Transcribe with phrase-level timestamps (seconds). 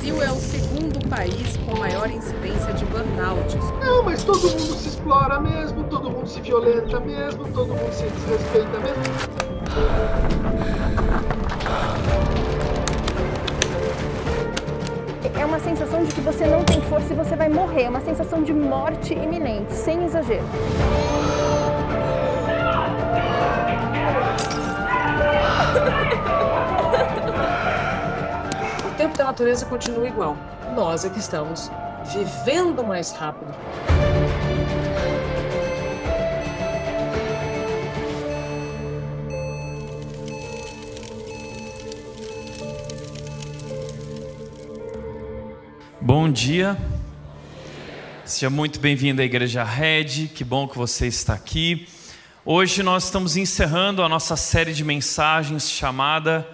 [0.00, 3.54] Brasil é o segundo país com maior incidência de burnout.
[3.84, 8.04] Não, mas todo mundo se explora mesmo, todo mundo se violenta mesmo, todo mundo se
[8.04, 9.02] desrespeita mesmo.
[15.38, 17.82] É uma sensação de que você não tem força e você vai morrer.
[17.82, 20.46] É uma sensação de morte iminente, sem exagero.
[29.20, 30.34] Tempo da natureza continua igual.
[30.74, 31.70] Nós é que estamos
[32.10, 33.52] vivendo mais rápido.
[46.00, 46.76] Bom dia,
[48.24, 51.86] seja muito bem-vindo à Igreja Red, que bom que você está aqui.
[52.42, 56.48] Hoje nós estamos encerrando a nossa série de mensagens chamada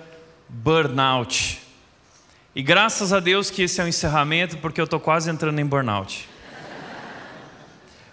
[0.48, 1.65] Burnout.
[2.56, 5.66] E graças a Deus que esse é o encerramento, porque eu estou quase entrando em
[5.66, 6.26] burnout.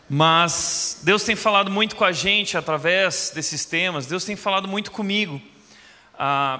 [0.09, 4.91] Mas Deus tem falado muito com a gente através desses temas, Deus tem falado muito
[4.91, 5.41] comigo.
[6.19, 6.59] A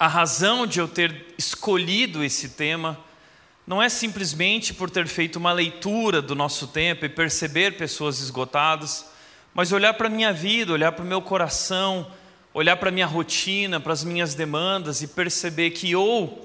[0.00, 2.98] razão de eu ter escolhido esse tema
[3.64, 9.06] não é simplesmente por ter feito uma leitura do nosso tempo e perceber pessoas esgotadas,
[9.54, 12.10] mas olhar para a minha vida, olhar para o meu coração,
[12.52, 16.44] olhar para a minha rotina, para as minhas demandas e perceber que ou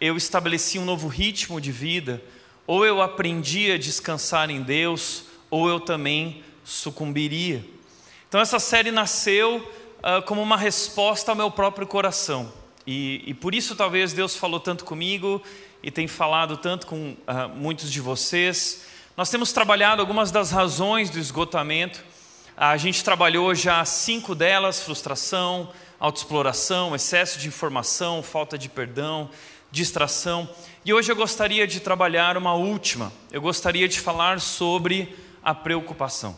[0.00, 2.22] eu estabeleci um novo ritmo de vida,
[2.66, 7.64] ou eu aprendi a descansar em Deus, ou eu também sucumbiria.
[8.28, 9.58] Então essa série nasceu
[9.98, 12.52] uh, como uma resposta ao meu próprio coração.
[12.86, 15.42] E, e por isso talvez Deus falou tanto comigo
[15.82, 18.84] e tem falado tanto com uh, muitos de vocês.
[19.16, 22.02] Nós temos trabalhado algumas das razões do esgotamento.
[22.56, 29.28] A gente trabalhou já cinco delas: frustração, autoexploração, excesso de informação, falta de perdão,
[29.70, 30.48] distração.
[30.84, 33.12] E hoje eu gostaria de trabalhar uma última.
[33.30, 36.36] Eu gostaria de falar sobre a preocupação.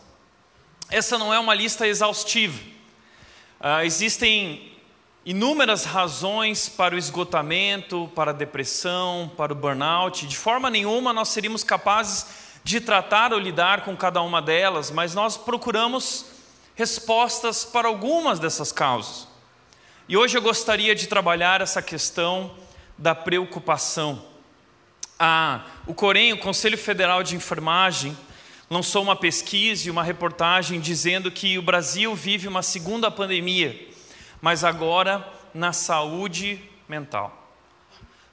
[0.91, 2.61] Essa não é uma lista exaustiva.
[3.61, 4.73] Uh, existem
[5.25, 10.27] inúmeras razões para o esgotamento, para a depressão, para o burnout.
[10.27, 12.27] De forma nenhuma nós seríamos capazes
[12.65, 16.27] de tratar ou lidar com cada uma delas, mas nós procuramos
[16.75, 19.29] respostas para algumas dessas causas.
[20.09, 22.51] E hoje eu gostaria de trabalhar essa questão
[22.97, 24.25] da preocupação.
[25.19, 28.17] Ah, o Corém, o Conselho Federal de Enfermagem,
[28.69, 33.93] lançou uma pesquisa e uma reportagem dizendo que o Brasil vive uma segunda pandemia
[34.43, 37.49] mas agora na saúde mental.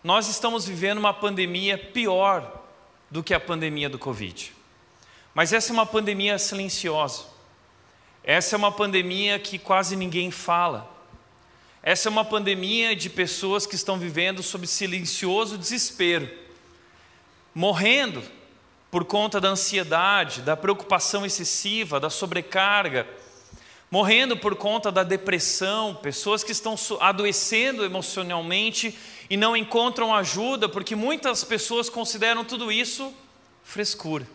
[0.03, 2.63] Nós estamos vivendo uma pandemia pior
[3.11, 4.51] do que a pandemia do Covid.
[5.35, 7.25] Mas essa é uma pandemia silenciosa.
[8.23, 10.89] Essa é uma pandemia que quase ninguém fala.
[11.81, 16.29] Essa é uma pandemia de pessoas que estão vivendo sob silencioso desespero,
[17.55, 18.21] morrendo
[18.91, 23.07] por conta da ansiedade, da preocupação excessiva, da sobrecarga,
[23.89, 28.97] morrendo por conta da depressão, pessoas que estão adoecendo emocionalmente
[29.29, 33.13] e não encontram ajuda, porque muitas pessoas consideram tudo isso
[33.63, 34.27] frescura.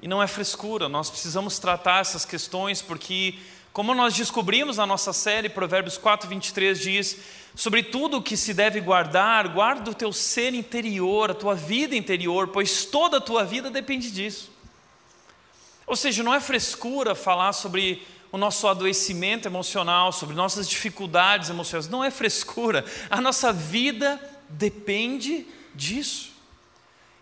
[0.00, 3.38] E não é frescura, nós precisamos tratar essas questões porque,
[3.78, 7.16] como nós descobrimos na nossa série, Provérbios 4, 23 diz:
[7.54, 11.94] sobre tudo o que se deve guardar, guarda o teu ser interior, a tua vida
[11.94, 14.50] interior, pois toda a tua vida depende disso.
[15.86, 21.88] Ou seja, não é frescura falar sobre o nosso adoecimento emocional, sobre nossas dificuldades emocionais,
[21.88, 22.84] não é frescura.
[23.08, 26.32] A nossa vida depende disso.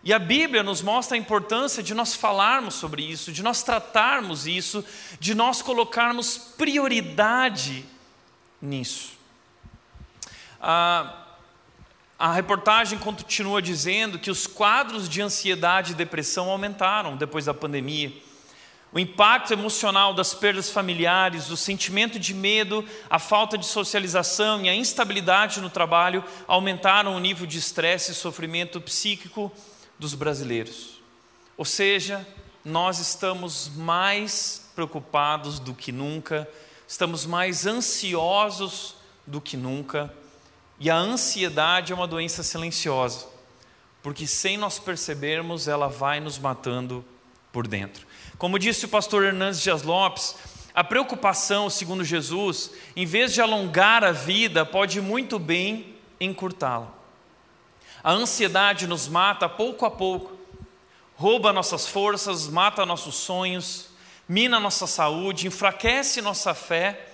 [0.07, 4.47] E a Bíblia nos mostra a importância de nós falarmos sobre isso, de nós tratarmos
[4.47, 4.81] isso,
[5.19, 7.83] de nós colocarmos prioridade
[8.61, 9.17] nisso.
[10.61, 11.13] Ah,
[12.17, 18.13] a reportagem continua dizendo que os quadros de ansiedade e depressão aumentaram depois da pandemia.
[18.93, 24.69] O impacto emocional das perdas familiares, o sentimento de medo, a falta de socialização e
[24.69, 29.51] a instabilidade no trabalho aumentaram o nível de estresse e sofrimento psíquico
[29.99, 31.01] dos brasileiros.
[31.57, 32.25] Ou seja,
[32.63, 36.47] nós estamos mais preocupados do que nunca,
[36.87, 38.95] estamos mais ansiosos
[39.25, 40.13] do que nunca,
[40.79, 43.25] e a ansiedade é uma doença silenciosa,
[44.03, 47.03] porque sem nós percebermos, ela vai nos matando
[47.51, 48.05] por dentro.
[48.37, 50.35] Como disse o pastor Hernandes Dias Lopes,
[50.73, 56.96] a preocupação, segundo Jesus, em vez de alongar a vida, pode muito bem encurtá-la.
[58.07, 60.39] A ansiedade nos mata pouco a pouco,
[61.17, 63.89] rouba nossas forças, mata nossos sonhos,
[64.29, 67.05] mina nossa saúde, enfraquece nossa fé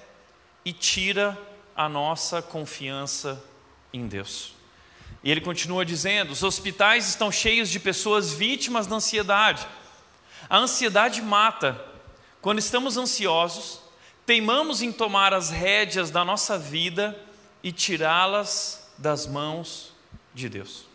[0.63, 1.36] e tira
[1.75, 3.44] a nossa confiança
[3.92, 4.54] em Deus.
[5.24, 9.66] E ele continua dizendo: os hospitais estão cheios de pessoas vítimas da ansiedade.
[10.48, 11.84] A ansiedade mata.
[12.39, 13.80] Quando estamos ansiosos,
[14.28, 17.19] teimamos em tomar as rédeas da nossa vida
[17.63, 19.93] e tirá-las das mãos
[20.34, 20.86] de Deus.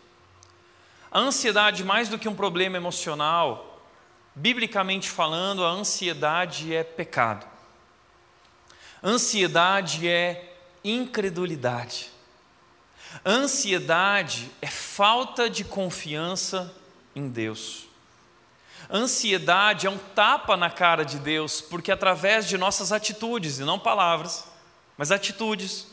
[1.11, 3.81] A ansiedade, mais do que um problema emocional,
[4.35, 7.47] biblicamente falando, a ansiedade é pecado.
[9.03, 12.11] Ansiedade é incredulidade.
[13.25, 16.73] Ansiedade é falta de confiança
[17.15, 17.87] em Deus.
[18.91, 23.79] Ansiedade é um tapa na cara de Deus, porque através de nossas atitudes, e não
[23.79, 24.45] palavras,
[24.97, 25.87] mas atitudes,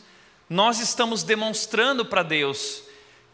[0.49, 2.86] nós estamos demonstrando para Deus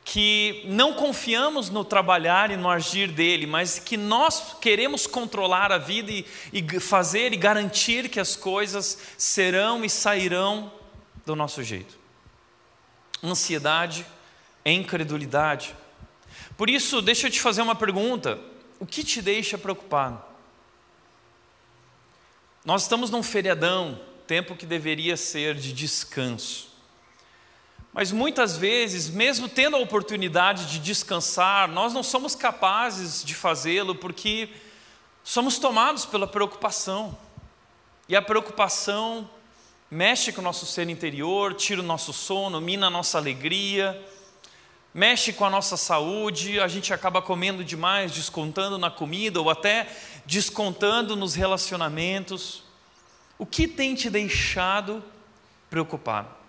[0.05, 5.77] que não confiamos no trabalhar e no agir dele, mas que nós queremos controlar a
[5.77, 10.71] vida e, e fazer e garantir que as coisas serão e sairão
[11.25, 11.97] do nosso jeito.
[13.23, 14.05] Ansiedade
[14.65, 15.73] é incredulidade.
[16.57, 18.37] Por isso, deixa eu te fazer uma pergunta:
[18.79, 20.21] o que te deixa preocupado?
[22.65, 26.72] Nós estamos num feriadão, tempo que deveria ser de descanso.
[27.93, 33.93] Mas muitas vezes, mesmo tendo a oportunidade de descansar, nós não somos capazes de fazê-lo
[33.93, 34.49] porque
[35.23, 37.15] somos tomados pela preocupação.
[38.09, 39.29] E a preocupação
[39.91, 44.03] mexe com o nosso ser interior, tira o nosso sono, mina a nossa alegria,
[44.91, 49.87] mexe com a nossa saúde, a gente acaba comendo demais, descontando na comida ou até
[50.25, 52.63] descontando nos relacionamentos.
[53.37, 55.03] O que tem te deixado
[55.69, 56.42] preocupado?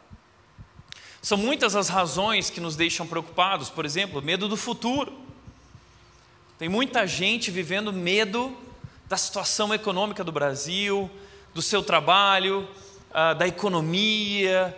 [1.24, 5.10] São muitas as razões que nos deixam preocupados, por exemplo, medo do futuro.
[6.58, 8.54] Tem muita gente vivendo medo
[9.08, 11.10] da situação econômica do Brasil,
[11.54, 12.68] do seu trabalho,
[13.10, 14.76] ah, da economia.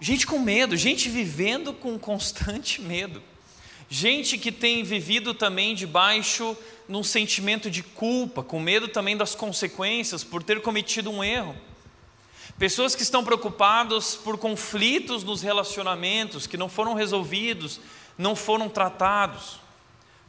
[0.00, 3.22] Gente com medo, gente vivendo com constante medo.
[3.88, 6.56] Gente que tem vivido também debaixo
[6.88, 11.54] num sentimento de culpa, com medo também das consequências por ter cometido um erro.
[12.58, 17.80] Pessoas que estão preocupadas por conflitos nos relacionamentos que não foram resolvidos,
[18.16, 19.58] não foram tratados.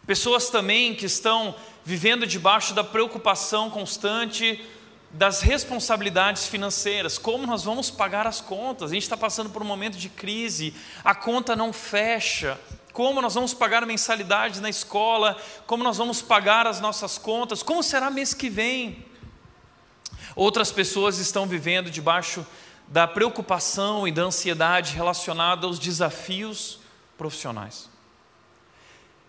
[0.07, 4.63] Pessoas também que estão vivendo debaixo da preocupação constante
[5.11, 7.17] das responsabilidades financeiras.
[7.19, 8.89] Como nós vamos pagar as contas?
[8.89, 10.73] A gente está passando por um momento de crise,
[11.03, 12.59] a conta não fecha.
[12.91, 15.37] Como nós vamos pagar mensalidades na escola?
[15.67, 17.61] Como nós vamos pagar as nossas contas?
[17.61, 19.05] Como será mês que vem?
[20.35, 22.45] Outras pessoas estão vivendo debaixo
[22.87, 26.79] da preocupação e da ansiedade relacionada aos desafios
[27.17, 27.89] profissionais.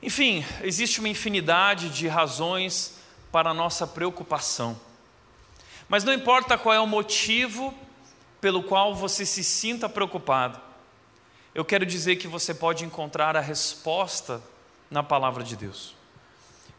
[0.03, 2.99] Enfim, existe uma infinidade de razões
[3.31, 4.79] para a nossa preocupação.
[5.89, 7.73] Mas não importa qual é o motivo
[8.41, 10.61] pelo qual você se sinta preocupado,
[11.55, 14.43] eu quero dizer que você pode encontrar a resposta
[14.91, 15.95] na palavra de Deus.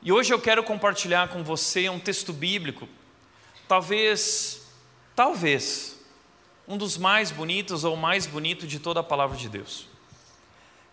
[0.03, 2.87] E hoje eu quero compartilhar com você um texto bíblico
[3.67, 4.61] talvez,
[5.15, 5.97] talvez,
[6.67, 9.87] um dos mais bonitos ou mais bonito de toda a palavra de Deus.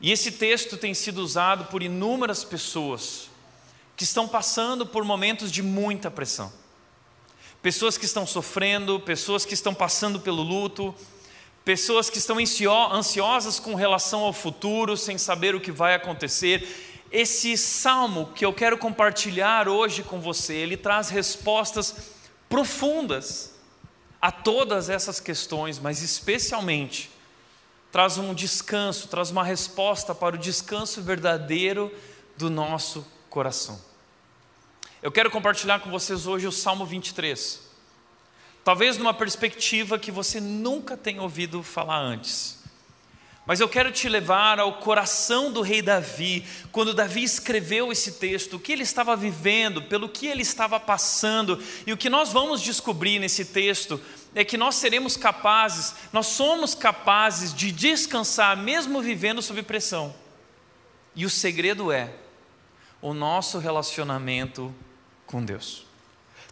[0.01, 3.31] E esse texto tem sido usado por inúmeras pessoas
[3.97, 6.53] que estão passando por momentos de muita pressão.
[7.63, 10.95] Pessoas que estão sofrendo, pessoas que estão passando pelo luto,
[11.65, 17.03] pessoas que estão ansiosas com relação ao futuro, sem saber o que vai acontecer.
[17.11, 21.95] Esse salmo que eu quero compartilhar hoje com você, ele traz respostas
[22.49, 23.55] profundas
[24.21, 27.11] a todas essas questões, mas especialmente
[27.93, 31.95] traz um descanso, traz uma resposta para o descanso verdadeiro
[32.37, 33.81] do nosso coração.
[35.03, 37.61] Eu quero compartilhar com vocês hoje o Salmo 23.
[38.65, 42.64] Talvez numa perspectiva que você nunca tenha ouvido falar antes.
[43.47, 48.55] Mas eu quero te levar ao coração do rei Davi, quando Davi escreveu esse texto,
[48.57, 52.63] o que ele estava vivendo, pelo que ele estava passando, e o que nós vamos
[52.63, 54.01] descobrir nesse texto
[54.35, 60.15] é que nós seremos capazes, nós somos capazes de descansar mesmo vivendo sob pressão.
[61.15, 62.15] E o segredo é
[63.03, 64.75] o nosso relacionamento
[65.27, 65.85] com Deus.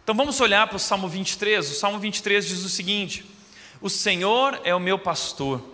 [0.03, 1.71] Então vamos olhar para o Salmo 23.
[1.71, 3.25] O Salmo 23 diz o seguinte:
[3.81, 5.73] O Senhor é o meu pastor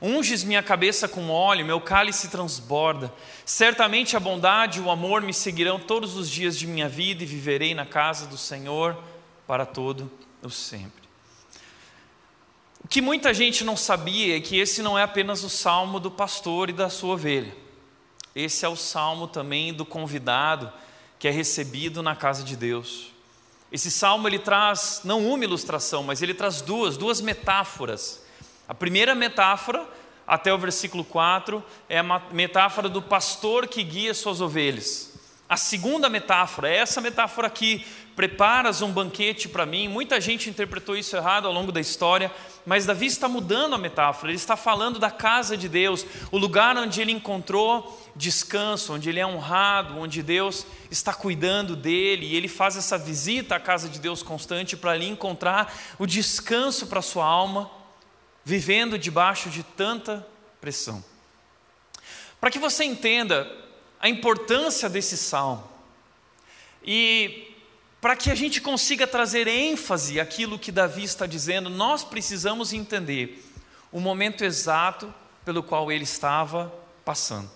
[0.00, 3.12] Unges minha cabeça com óleo, meu cálice transborda.
[3.44, 7.26] Certamente a bondade e o amor me seguirão todos os dias de minha vida e
[7.26, 8.96] viverei na casa do Senhor
[9.46, 11.08] para todo o sempre.
[12.84, 16.10] O que muita gente não sabia é que esse não é apenas o salmo do
[16.10, 17.54] pastor e da sua ovelha.
[18.36, 20.72] Esse é o salmo também do convidado
[21.18, 23.10] que é recebido na casa de Deus.
[23.72, 28.22] Esse salmo ele traz não uma ilustração, mas ele traz duas, duas metáforas
[28.68, 29.88] a primeira metáfora,
[30.26, 35.18] até o versículo 4, é a metáfora do pastor que guia suas ovelhas.
[35.48, 39.88] A segunda metáfora é essa metáfora aqui: preparas um banquete para mim.
[39.88, 42.30] Muita gente interpretou isso errado ao longo da história,
[42.66, 44.30] mas Davi está mudando a metáfora.
[44.30, 49.20] Ele está falando da casa de Deus, o lugar onde ele encontrou descanso, onde ele
[49.20, 52.26] é honrado, onde Deus está cuidando dele.
[52.26, 56.86] E ele faz essa visita à casa de Deus constante para ali encontrar o descanso
[56.88, 57.77] para sua alma
[58.44, 60.26] vivendo debaixo de tanta
[60.60, 61.04] pressão.
[62.40, 63.50] Para que você entenda
[64.00, 65.68] a importância desse salmo
[66.84, 67.52] e
[68.00, 73.44] para que a gente consiga trazer ênfase àquilo que Davi está dizendo, nós precisamos entender
[73.90, 75.12] o momento exato
[75.44, 76.72] pelo qual ele estava
[77.04, 77.50] passando.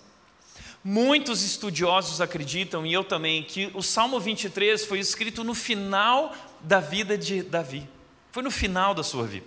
[0.83, 6.81] Muitos estudiosos acreditam, e eu também, que o Salmo 23 foi escrito no final da
[6.81, 7.87] vida de Davi.
[8.33, 9.45] Foi no final da sua vida.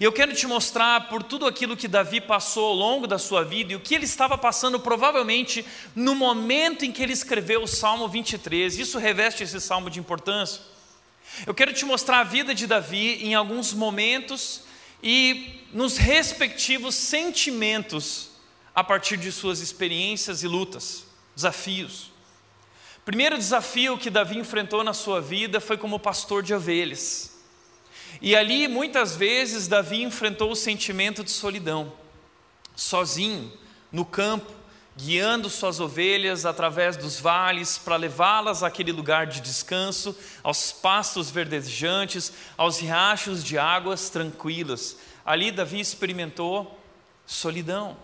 [0.00, 3.44] E eu quero te mostrar por tudo aquilo que Davi passou ao longo da sua
[3.44, 7.68] vida e o que ele estava passando provavelmente no momento em que ele escreveu o
[7.68, 8.78] Salmo 23.
[8.78, 10.60] Isso reveste esse salmo de importância.
[11.46, 14.62] Eu quero te mostrar a vida de Davi em alguns momentos
[15.02, 18.30] e nos respectivos sentimentos
[18.74, 21.04] a partir de suas experiências e lutas,
[21.36, 22.10] desafios.
[23.04, 27.33] Primeiro desafio que Davi enfrentou na sua vida foi como pastor de ovelhas.
[28.20, 31.92] E ali, muitas vezes, Davi enfrentou o sentimento de solidão,
[32.74, 33.52] sozinho,
[33.90, 34.52] no campo,
[34.96, 42.32] guiando suas ovelhas através dos vales para levá-las àquele lugar de descanso, aos pastos verdejantes,
[42.56, 44.96] aos riachos de águas tranquilas.
[45.24, 46.78] Ali, Davi experimentou
[47.26, 47.96] solidão.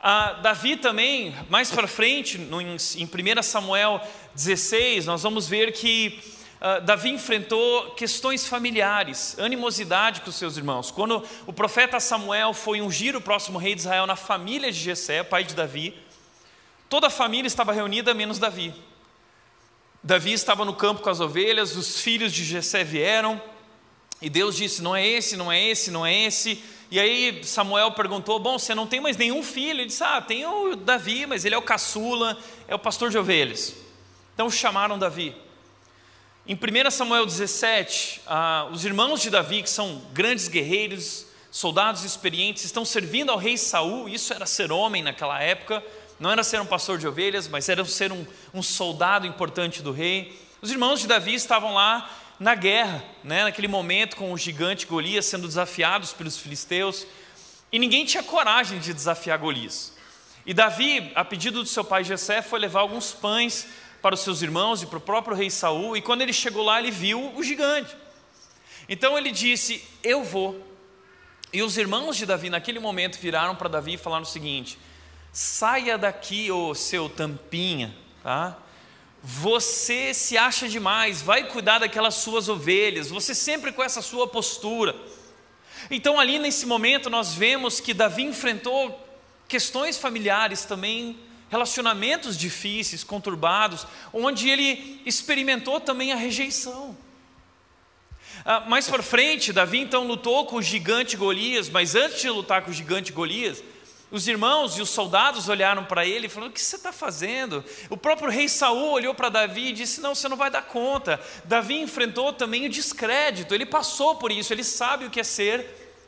[0.00, 4.00] Ah, Davi também, mais para frente, em 1 Samuel
[4.34, 6.20] 16, nós vamos ver que
[6.60, 10.90] Uh, Davi enfrentou questões familiares, animosidade com seus irmãos.
[10.90, 15.22] Quando o profeta Samuel foi ungir o próximo rei de Israel na família de Jessé,
[15.22, 15.94] pai de Davi,
[16.88, 18.74] toda a família estava reunida menos Davi.
[20.02, 23.40] Davi estava no campo com as ovelhas, os filhos de Jessé vieram,
[24.20, 26.60] e Deus disse: "Não é esse, não é esse, não é esse".
[26.90, 30.44] E aí Samuel perguntou: "Bom, você não tem mais nenhum filho?" Ele disse: "Ah, tem
[30.44, 32.36] o Davi, mas ele é o caçula,
[32.66, 33.76] é o pastor de ovelhas".
[34.34, 35.36] Então chamaram Davi.
[36.48, 42.64] Em 1 Samuel 17, ah, os irmãos de Davi, que são grandes guerreiros, soldados experientes,
[42.64, 44.08] estão servindo ao rei Saul.
[44.08, 45.84] Isso era ser homem naquela época,
[46.18, 49.92] não era ser um pastor de ovelhas, mas era ser um, um soldado importante do
[49.92, 50.40] rei.
[50.62, 55.26] Os irmãos de Davi estavam lá na guerra, né, naquele momento com o gigante Golias
[55.26, 57.06] sendo desafiados pelos filisteus,
[57.70, 59.92] e ninguém tinha coragem de desafiar Golias.
[60.46, 63.66] E Davi, a pedido do seu pai Jessé, foi levar alguns pães
[64.00, 66.78] para os seus irmãos e para o próprio rei Saul, e quando ele chegou lá,
[66.78, 67.96] ele viu o gigante.
[68.88, 70.64] Então ele disse: Eu vou.
[71.52, 74.78] E os irmãos de Davi, naquele momento, viraram para Davi e falaram o seguinte:
[75.32, 78.56] Saia daqui, ô seu tampinha, tá?
[79.22, 84.94] Você se acha demais, vai cuidar daquelas suas ovelhas, você sempre com essa sua postura.
[85.90, 89.06] Então, ali nesse momento, nós vemos que Davi enfrentou
[89.46, 96.96] questões familiares também relacionamentos difíceis, conturbados, onde ele experimentou também a rejeição.
[98.44, 102.62] Ah, mais para frente, Davi então lutou com o gigante Golias, mas antes de lutar
[102.62, 103.62] com o gigante Golias,
[104.10, 107.62] os irmãos e os soldados olharam para ele e falaram: O que você está fazendo?
[107.90, 111.20] O próprio rei Saul olhou para Davi e disse: Não, você não vai dar conta.
[111.44, 115.66] Davi enfrentou também o descrédito, ele passou por isso, ele sabe o que é ser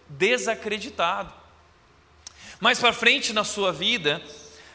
[0.08, 1.32] desacreditado.
[2.58, 4.22] Mais para frente na sua vida,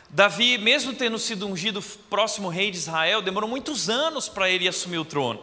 [0.09, 4.97] Davi, mesmo tendo sido ungido próximo rei de Israel, demorou muitos anos para ele assumir
[4.97, 5.41] o trono.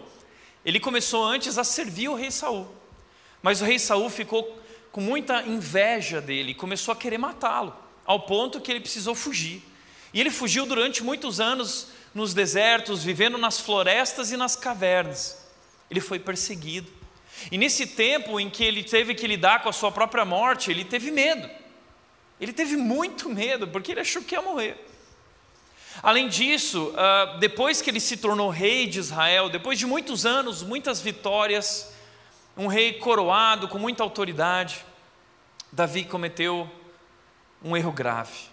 [0.65, 2.69] Ele começou antes a servir o rei Saul.
[3.43, 4.61] Mas o rei Saul ficou
[4.93, 9.63] com muita inveja dele e começou a querer matá-lo, ao ponto que ele precisou fugir.
[10.15, 15.43] E ele fugiu durante muitos anos nos desertos, vivendo nas florestas e nas cavernas.
[15.91, 16.91] Ele foi perseguido.
[17.51, 20.85] E nesse tempo em que ele teve que lidar com a sua própria morte, ele
[20.85, 21.49] teve medo.
[22.43, 24.77] Ele teve muito medo, porque ele achou que ia morrer.
[26.03, 30.61] Além disso, ah, depois que ele se tornou rei de Israel, depois de muitos anos,
[30.61, 31.93] muitas vitórias,
[32.57, 34.85] um rei coroado com muita autoridade,
[35.71, 36.69] Davi cometeu
[37.63, 38.49] um erro grave,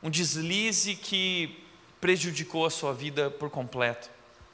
[0.00, 1.66] um deslize que
[2.00, 4.08] prejudicou a sua vida por completo.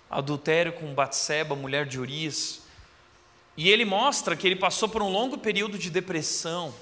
[0.09, 2.63] Adultério com Batseba, mulher de Urias.
[3.55, 6.73] E ele mostra que ele passou por um longo período de depressão.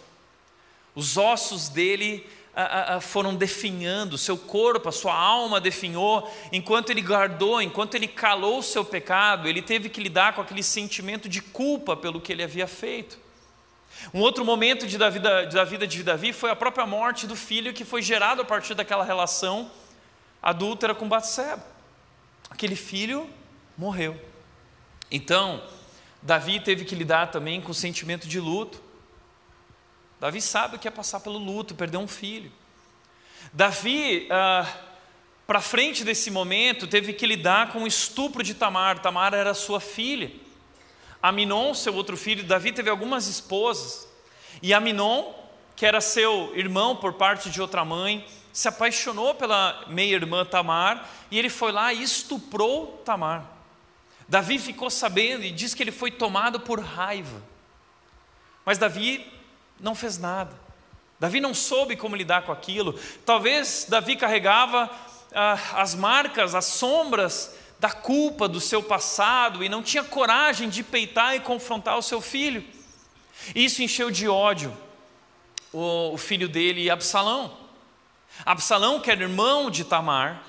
[0.99, 2.27] Os ossos dele
[3.01, 8.63] foram definhando, seu corpo, a sua alma definhou, enquanto ele guardou, enquanto ele calou o
[8.65, 12.67] seu pecado, ele teve que lidar com aquele sentimento de culpa pelo que ele havia
[12.67, 13.17] feito.
[14.13, 17.37] Um outro momento de, da, vida, da vida de Davi foi a própria morte do
[17.37, 19.71] filho que foi gerado a partir daquela relação
[20.43, 21.65] adúltera com Batseba.
[22.51, 23.31] Aquele filho
[23.77, 24.21] morreu.
[25.13, 25.63] Então,
[26.21, 28.88] Davi teve que lidar também com o sentimento de luto.
[30.21, 32.51] Davi sabe o que é passar pelo luto, perder um filho.
[33.53, 34.67] Davi, ah,
[35.47, 38.99] para frente desse momento, teve que lidar com o estupro de Tamar.
[38.99, 40.31] Tamar era sua filha.
[41.23, 44.09] Aminon, seu outro filho, Davi teve algumas esposas.
[44.61, 45.33] E Aminon,
[45.77, 51.39] que era seu irmão por parte de outra mãe, se apaixonou pela meia-irmã Tamar e
[51.39, 53.45] ele foi lá e estuprou Tamar.
[54.29, 57.41] Davi ficou sabendo e diz que ele foi tomado por raiva.
[58.65, 59.38] Mas Davi
[59.81, 60.55] não fez nada.
[61.21, 62.99] Davi não soube como lidar com aquilo.
[63.25, 64.91] Talvez Davi carregava
[65.35, 70.83] ah, as marcas, as sombras da culpa do seu passado e não tinha coragem de
[70.83, 72.65] peitar e confrontar o seu filho.
[73.55, 74.77] Isso encheu de ódio
[75.73, 77.57] o, o filho dele, Absalão.
[78.45, 80.43] Absalão, que era irmão de Tamar,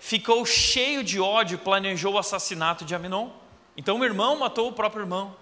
[0.00, 3.30] ficou cheio de ódio e planejou o assassinato de Aminon.
[3.76, 5.36] Então o irmão matou o próprio irmão.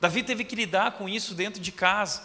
[0.00, 2.22] Davi teve que lidar com isso dentro de casa.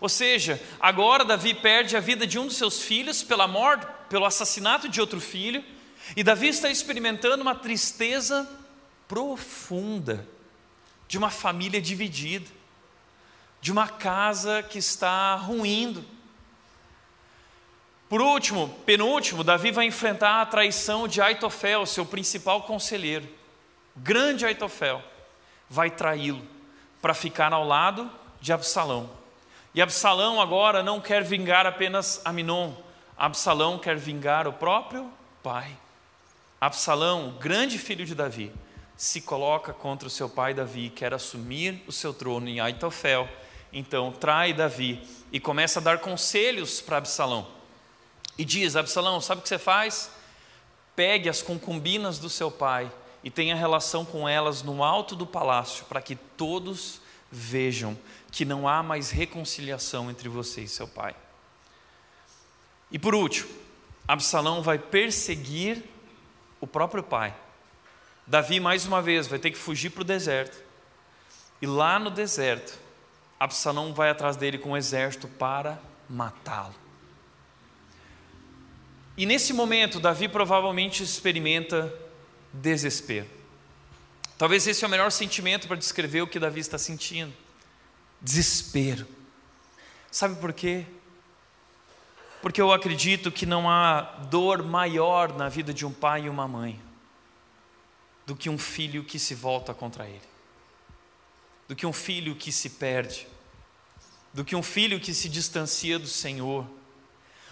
[0.00, 4.24] Ou seja, agora Davi perde a vida de um dos seus filhos pela morte, pelo
[4.24, 5.64] assassinato de outro filho,
[6.16, 8.48] e Davi está experimentando uma tristeza
[9.06, 10.26] profunda
[11.06, 12.50] de uma família dividida,
[13.60, 16.04] de uma casa que está ruindo.
[18.08, 23.28] Por último, penúltimo, Davi vai enfrentar a traição de Aitofel, seu principal conselheiro.
[23.96, 25.02] Grande Aitofel
[25.68, 26.46] vai traí-lo
[27.00, 29.21] para ficar ao lado de Absalão.
[29.74, 32.74] E Absalão agora não quer vingar apenas Aminon,
[33.16, 35.10] Absalão quer vingar o próprio
[35.42, 35.76] pai.
[36.60, 38.52] Absalão, o grande filho de Davi,
[38.96, 43.28] se coloca contra o seu pai Davi, quer assumir o seu trono em Aitofel.
[43.72, 47.46] Então trai Davi e começa a dar conselhos para Absalão.
[48.36, 50.10] E diz: Absalão, sabe o que você faz?
[50.94, 52.92] Pegue as concubinas do seu pai
[53.24, 57.96] e tenha relação com elas no alto do palácio, para que todos vejam
[58.32, 61.14] que não há mais reconciliação entre você e seu pai.
[62.90, 63.50] E por último,
[64.08, 65.84] Absalão vai perseguir
[66.58, 67.34] o próprio pai.
[68.26, 70.58] Davi, mais uma vez, vai ter que fugir para o deserto.
[71.60, 72.78] E lá no deserto,
[73.38, 76.74] Absalão vai atrás dele com um exército para matá-lo.
[79.14, 81.92] E nesse momento, Davi provavelmente experimenta
[82.50, 83.28] desespero.
[84.38, 87.41] Talvez esse é o melhor sentimento para descrever o que Davi está sentindo
[88.22, 89.06] desespero.
[90.10, 90.86] Sabe por quê?
[92.40, 96.46] Porque eu acredito que não há dor maior na vida de um pai e uma
[96.46, 96.80] mãe
[98.26, 100.22] do que um filho que se volta contra ele,
[101.66, 103.26] do que um filho que se perde,
[104.32, 106.66] do que um filho que se distancia do Senhor,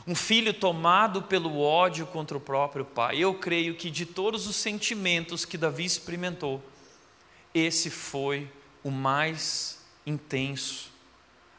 [0.07, 3.19] um filho tomado pelo ódio contra o próprio pai.
[3.19, 6.63] Eu creio que de todos os sentimentos que Davi experimentou,
[7.55, 8.51] esse foi
[8.83, 10.91] o mais intenso,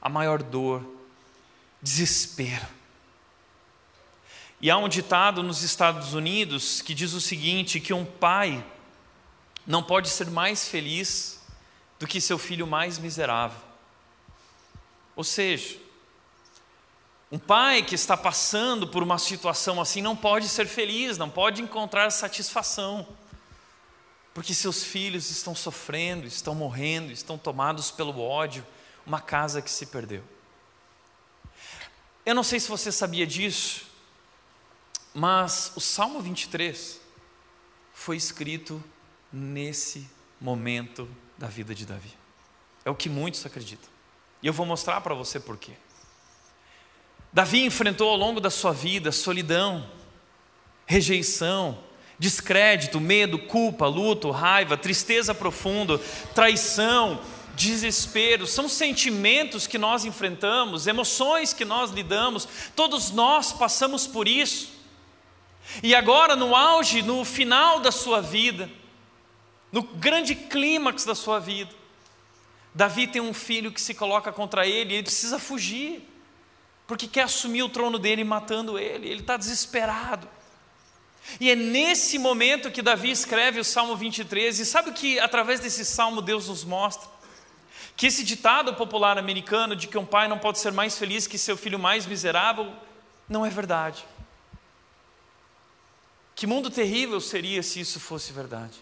[0.02, 0.86] a maior dor,
[1.82, 2.68] desespero.
[4.62, 8.64] E há um ditado nos Estados Unidos que diz o seguinte: que um pai
[9.66, 11.42] não pode ser mais feliz
[12.00, 13.60] do que seu filho mais miserável.
[15.16, 15.78] Ou seja,
[17.32, 21.62] um pai que está passando por uma situação assim não pode ser feliz, não pode
[21.62, 23.08] encontrar satisfação
[24.34, 28.66] porque seus filhos estão sofrendo, estão morrendo, estão tomados pelo ódio,
[29.06, 30.24] uma casa que se perdeu.
[32.26, 33.88] Eu não sei se você sabia disso,
[35.14, 37.02] mas o Salmo 23
[37.94, 38.82] foi escrito
[39.32, 42.16] nesse momento da vida de Davi.
[42.86, 43.90] É o que muitos acreditam.
[44.42, 45.74] E eu vou mostrar para você por quê.
[47.34, 49.90] Davi enfrentou ao longo da sua vida solidão,
[50.86, 51.82] rejeição,
[52.22, 55.98] descrédito, medo, culpa, luto, raiva, tristeza profunda,
[56.36, 57.20] traição,
[57.56, 64.70] desespero, são sentimentos que nós enfrentamos, emoções que nós lidamos, todos nós passamos por isso.
[65.82, 68.70] E agora, no auge, no final da sua vida,
[69.72, 71.72] no grande clímax da sua vida,
[72.72, 76.08] Davi tem um filho que se coloca contra ele e ele precisa fugir,
[76.86, 80.30] porque quer assumir o trono dele matando ele, ele está desesperado.
[81.40, 85.60] E é nesse momento que Davi escreve o Salmo 23, e sabe o que através
[85.60, 87.10] desse salmo Deus nos mostra?
[87.96, 91.38] Que esse ditado popular americano de que um pai não pode ser mais feliz que
[91.38, 92.74] seu filho mais miserável,
[93.28, 94.06] não é verdade.
[96.36, 98.80] Que mundo terrível seria se isso fosse verdade.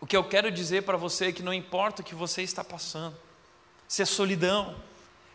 [0.00, 2.62] O que eu quero dizer para você é que não importa o que você está
[2.62, 3.16] passando,
[3.86, 4.76] se é solidão,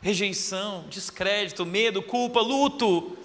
[0.01, 3.17] rejeição, descrédito, medo, culpa, luto,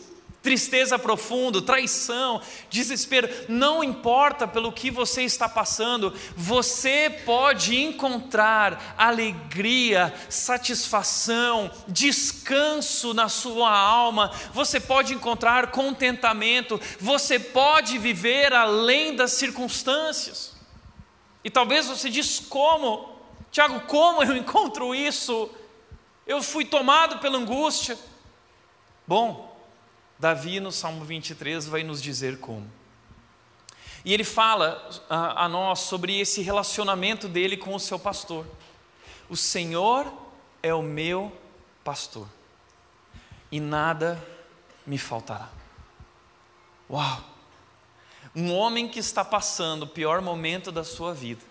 [0.45, 10.13] tristeza profunda, traição, desespero, não importa pelo que você está passando, você pode encontrar alegria,
[10.29, 20.55] satisfação, descanso na sua alma, você pode encontrar contentamento, você pode viver além das circunstâncias.
[21.43, 23.19] E talvez você diz como,
[23.51, 25.51] Tiago, como eu encontro isso?
[26.27, 27.99] Eu fui tomado pela angústia.
[29.07, 29.54] Bom,
[30.19, 32.71] Davi, no Salmo 23, vai nos dizer como.
[34.05, 38.47] E ele fala a, a, nós sobre esse relacionamento dele com o seu pastor.
[39.29, 40.13] O Senhor
[40.63, 41.33] é o meu
[41.83, 42.29] pastor,
[43.51, 44.23] e nada
[44.87, 45.49] me faltará.
[46.89, 47.25] Uau!
[48.37, 51.43] Um homem que está passando o pior momento da sua vida,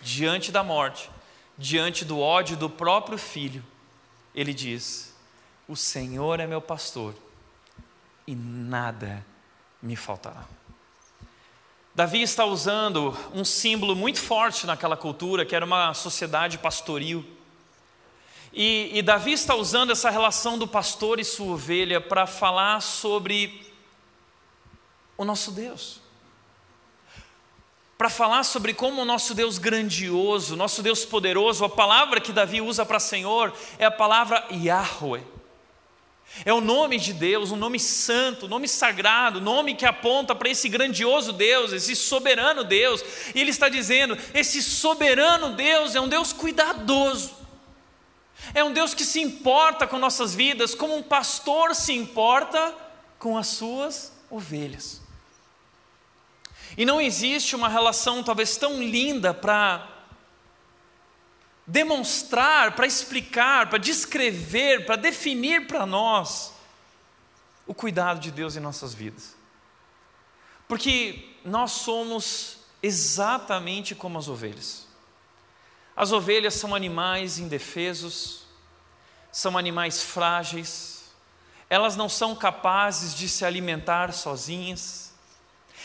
[0.00, 1.10] diante da morte,
[1.56, 3.64] diante do ódio do próprio filho,
[4.34, 5.14] ele diz:
[5.68, 7.14] O Senhor é meu pastor
[8.26, 9.24] e nada
[9.82, 10.44] me faltará.
[11.94, 17.22] Davi está usando um símbolo muito forte naquela cultura, que era uma sociedade pastoril.
[18.52, 23.70] E, e Davi está usando essa relação do pastor e sua ovelha para falar sobre
[25.18, 26.00] o nosso Deus.
[27.98, 32.60] Para falar sobre como o nosso Deus grandioso, nosso Deus poderoso, a palavra que Davi
[32.60, 35.22] usa para Senhor é a palavra Yahweh.
[36.44, 40.34] É o nome de Deus, um nome santo, um nome sagrado, um nome que aponta
[40.34, 43.04] para esse grandioso Deus, esse soberano Deus.
[43.34, 47.42] E ele está dizendo: esse soberano Deus é um Deus cuidadoso.
[48.54, 52.74] É um Deus que se importa com nossas vidas, como um pastor se importa
[53.18, 55.00] com as suas ovelhas.
[56.76, 59.91] E não existe uma relação talvez tão linda para
[61.66, 66.52] demonstrar, para explicar, para descrever, para definir para nós
[67.66, 69.36] o cuidado de Deus em nossas vidas.
[70.66, 74.86] Porque nós somos exatamente como as ovelhas.
[75.94, 78.42] As ovelhas são animais indefesos,
[79.30, 81.12] são animais frágeis,
[81.68, 85.12] elas não são capazes de se alimentar sozinhas,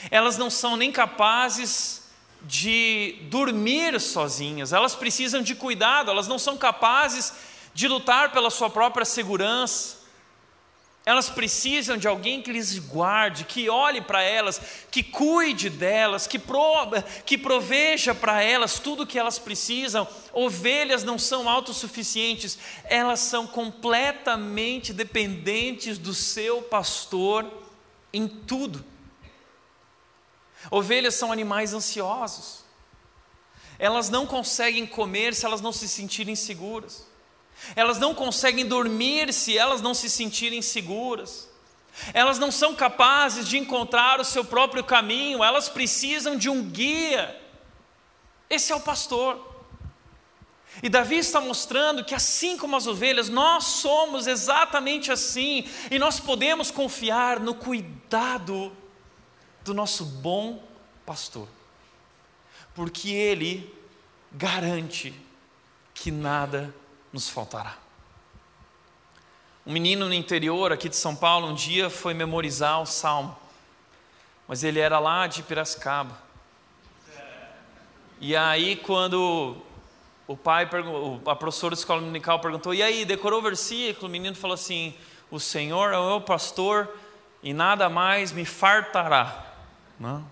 [0.09, 2.06] elas não são nem capazes
[2.43, 7.33] de dormir sozinhas, elas precisam de cuidado, elas não são capazes
[7.73, 9.97] de lutar pela sua própria segurança.
[11.07, 14.59] Elas precisam de alguém que lhes guarde, que olhe para elas,
[14.91, 16.59] que cuide delas, que, pro,
[17.25, 20.05] que proveja para elas tudo o que elas precisam.
[20.33, 27.49] Ovelhas não são autossuficientes, elas são completamente dependentes do seu pastor
[28.11, 28.83] em tudo.
[30.69, 32.63] Ovelhas são animais ansiosos.
[33.79, 37.05] Elas não conseguem comer se elas não se sentirem seguras.
[37.75, 41.49] Elas não conseguem dormir se elas não se sentirem seguras.
[42.13, 47.39] Elas não são capazes de encontrar o seu próprio caminho, elas precisam de um guia.
[48.49, 49.55] Esse é o pastor.
[50.81, 56.19] E Davi está mostrando que, assim como as ovelhas, nós somos exatamente assim, e nós
[56.19, 58.71] podemos confiar no cuidado
[59.67, 60.63] do nosso bom
[61.05, 61.47] pastor,
[62.73, 63.73] porque Ele
[64.31, 65.13] garante
[65.93, 66.73] que nada
[67.11, 67.77] nos faltará.
[69.65, 73.37] Um menino no interior aqui de São Paulo um dia foi memorizar o salmo,
[74.47, 76.17] mas ele era lá de Piracicaba.
[78.21, 79.57] E aí, quando
[80.25, 80.69] o pai,
[81.25, 84.07] a professora de escola dominical perguntou: E aí, decorou o versículo?
[84.07, 84.95] O menino falou assim:
[85.29, 86.89] O Senhor é o meu pastor
[87.43, 89.46] e nada mais me fartará.
[89.99, 90.27] Não.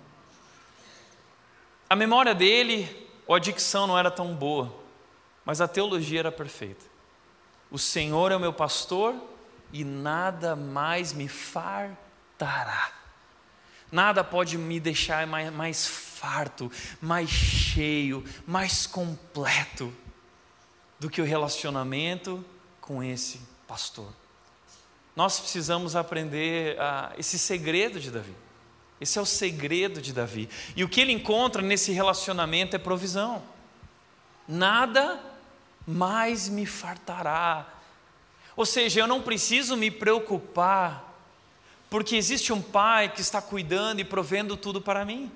[1.90, 4.74] A memória dele, ou a dicção não era tão boa,
[5.44, 6.86] mas a teologia era perfeita.
[7.70, 9.16] O Senhor é o meu pastor
[9.72, 12.92] e nada mais me fartará.
[13.92, 19.94] Nada pode me deixar mais, mais farto, mais cheio, mais completo
[21.00, 22.44] do que o relacionamento
[22.82, 24.12] com esse pastor.
[25.16, 28.34] Nós precisamos aprender a, esse segredo de Davi.
[29.00, 30.50] Esse é o segredo de Davi.
[30.76, 33.44] E o que ele encontra nesse relacionamento é provisão.
[34.48, 35.20] Nada
[35.86, 37.68] mais me fartará.
[38.56, 41.14] Ou seja, eu não preciso me preocupar,
[41.90, 45.32] porque existe um Pai que está cuidando e provendo tudo para mim.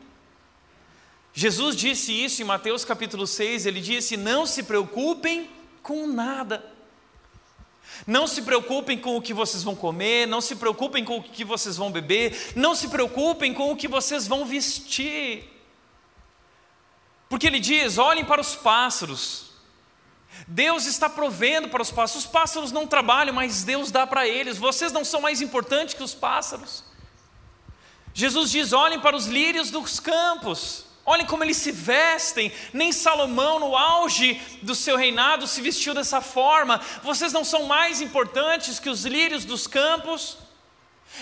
[1.34, 5.50] Jesus disse isso em Mateus capítulo 6, ele disse: Não se preocupem
[5.84, 6.64] com nada.
[8.06, 11.44] Não se preocupem com o que vocês vão comer, não se preocupem com o que
[11.44, 15.48] vocês vão beber, não se preocupem com o que vocês vão vestir.
[17.28, 19.50] Porque ele diz: olhem para os pássaros.
[20.48, 22.26] Deus está provendo para os pássaros.
[22.26, 24.58] Os pássaros não trabalham, mas Deus dá para eles.
[24.58, 26.84] Vocês não são mais importantes que os pássaros.
[28.14, 30.89] Jesus diz: olhem para os lírios dos campos.
[31.10, 32.52] Olhem como eles se vestem.
[32.72, 36.80] Nem Salomão, no auge do seu reinado, se vestiu dessa forma.
[37.02, 40.38] Vocês não são mais importantes que os lírios dos campos.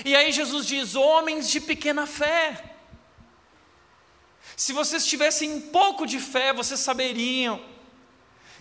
[0.03, 2.75] E aí Jesus diz: homens de pequena fé.
[4.57, 7.57] Se vocês tivessem um pouco de fé, vocês saberiam.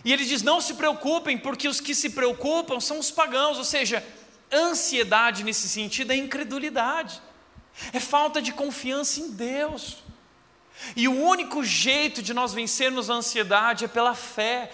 [0.05, 3.65] E ele diz: não se preocupem, porque os que se preocupam são os pagãos, ou
[3.65, 4.01] seja,
[4.49, 7.21] ansiedade nesse sentido é incredulidade,
[7.91, 10.06] é falta de confiança em Deus.
[10.95, 14.71] E o único jeito de nós vencermos a ansiedade é pela fé,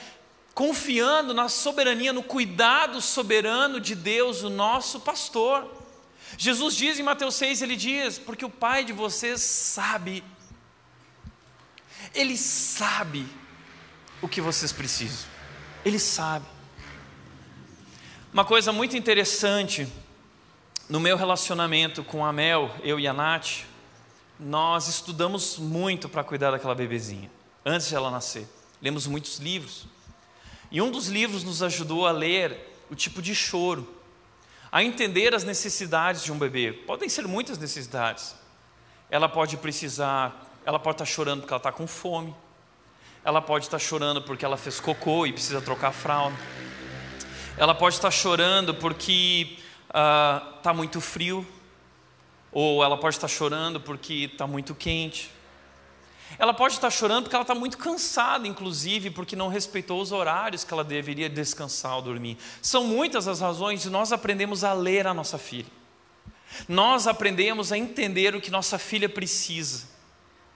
[0.53, 5.69] confiando na soberania, no cuidado soberano de Deus, o nosso pastor.
[6.37, 10.23] Jesus diz em Mateus 6, ele diz: Porque o Pai de vocês sabe,
[12.13, 13.25] Ele sabe
[14.21, 15.27] o que vocês precisam,
[15.85, 16.45] Ele sabe.
[18.31, 19.87] Uma coisa muito interessante
[20.89, 23.63] no meu relacionamento com a Mel, eu e a Nath,
[24.39, 27.29] nós estudamos muito para cuidar daquela bebezinha,
[27.65, 28.47] antes de ela nascer.
[28.81, 29.85] Lemos muitos livros.
[30.71, 33.87] E um dos livros nos ajudou a ler o tipo de choro,
[34.71, 36.73] a entender as necessidades de um bebê.
[36.73, 38.35] Podem ser muitas necessidades.
[39.09, 42.35] Ela pode precisar, ela pode estar chorando porque ela está com fome.
[43.23, 46.35] Ela pode estar chorando porque ela fez cocô e precisa trocar a fralda.
[47.55, 51.47] Ela pode estar chorando porque está uh, muito frio
[52.53, 55.31] ou ela pode estar chorando porque está muito quente.
[56.37, 60.63] Ela pode estar chorando porque ela está muito cansada, inclusive, porque não respeitou os horários
[60.63, 62.37] que ela deveria descansar ou dormir.
[62.61, 65.71] São muitas as razões e nós aprendemos a ler a nossa filha.
[66.67, 69.87] Nós aprendemos a entender o que nossa filha precisa,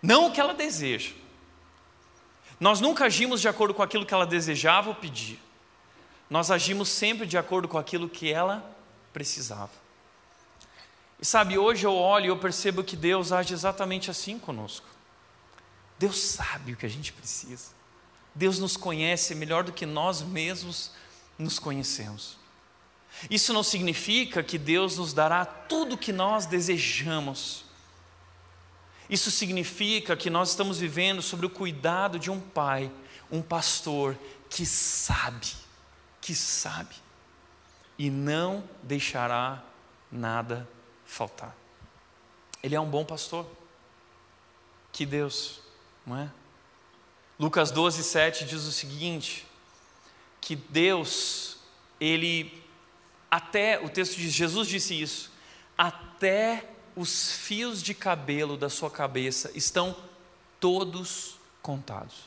[0.02, 1.12] não o que ela deseja.
[2.60, 5.38] Nós nunca agimos de acordo com aquilo que ela desejava ou pedia.
[6.30, 8.64] Nós agimos sempre de acordo com aquilo que ela
[9.14, 9.87] precisava.
[11.20, 14.86] E sabe, hoje eu olho e eu percebo que Deus age exatamente assim conosco.
[15.98, 17.72] Deus sabe o que a gente precisa.
[18.36, 20.92] Deus nos conhece melhor do que nós mesmos
[21.40, 22.38] nos conhecemos.
[23.32, 27.66] Isso não significa que Deus nos dará tudo o que nós desejamos.
[29.10, 32.92] Isso significa que nós estamos vivendo sobre o cuidado de um pai,
[33.32, 34.16] um pastor
[34.50, 35.54] que sabe,
[36.22, 36.96] que sabe,
[37.98, 39.64] e não deixará
[40.12, 40.68] nada
[41.08, 41.56] faltar.
[42.62, 43.46] Ele é um bom pastor.
[44.92, 45.62] Que Deus,
[46.06, 46.30] não é?
[47.40, 49.48] Lucas 12, 7 diz o seguinte:
[50.42, 51.58] que Deus,
[52.00, 52.64] Ele,
[53.30, 55.32] até, o texto diz, Jesus disse isso,
[55.78, 59.96] até os fios de cabelo da sua cabeça estão
[60.60, 62.26] todos contados.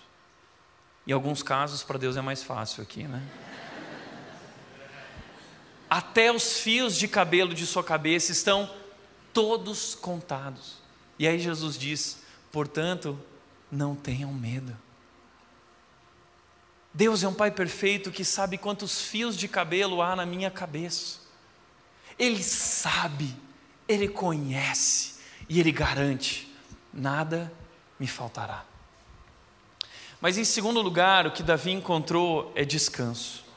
[1.07, 3.21] Em alguns casos, para Deus é mais fácil aqui, né?
[5.91, 8.71] Até os fios de cabelo de sua cabeça estão
[9.33, 10.77] todos contados.
[11.19, 12.23] E aí Jesus diz:
[12.53, 13.19] portanto,
[13.71, 14.77] não tenham medo.
[16.95, 21.19] Deus é um Pai perfeito que sabe quantos fios de cabelo há na minha cabeça.
[22.19, 23.35] Ele sabe,
[23.89, 25.17] Ele conhece
[25.49, 26.53] e Ele garante:
[26.93, 27.53] nada
[27.99, 28.65] me faltará.
[30.21, 33.50] Mas em segundo lugar, o que Davi encontrou é descanso.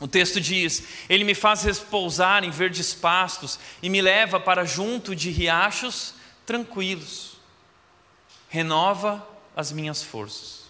[0.00, 5.14] O texto diz: Ele me faz repousar em verdes pastos e me leva para junto
[5.14, 6.14] de riachos
[6.46, 7.36] tranquilos.
[8.48, 10.60] Renova as minhas forças.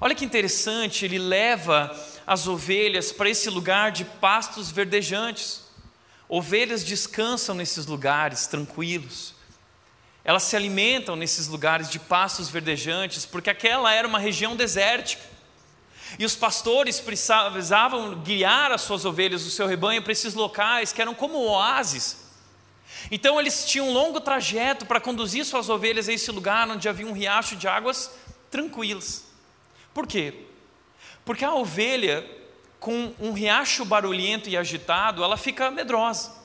[0.00, 5.62] Olha que interessante, ele leva as ovelhas para esse lugar de pastos verdejantes.
[6.28, 9.34] Ovelhas descansam nesses lugares tranquilos.
[10.24, 15.33] Elas se alimentam nesses lugares de pastos verdejantes, porque aquela era uma região desértica.
[16.18, 21.02] E os pastores precisavam guiar as suas ovelhas, o seu rebanho, para esses locais que
[21.02, 22.24] eram como oásis.
[23.10, 27.06] Então eles tinham um longo trajeto para conduzir suas ovelhas a esse lugar onde havia
[27.06, 28.10] um riacho de águas
[28.50, 29.24] tranquilas.
[29.92, 30.46] Por quê?
[31.24, 32.24] Porque a ovelha,
[32.78, 36.44] com um riacho barulhento e agitado, ela fica medrosa.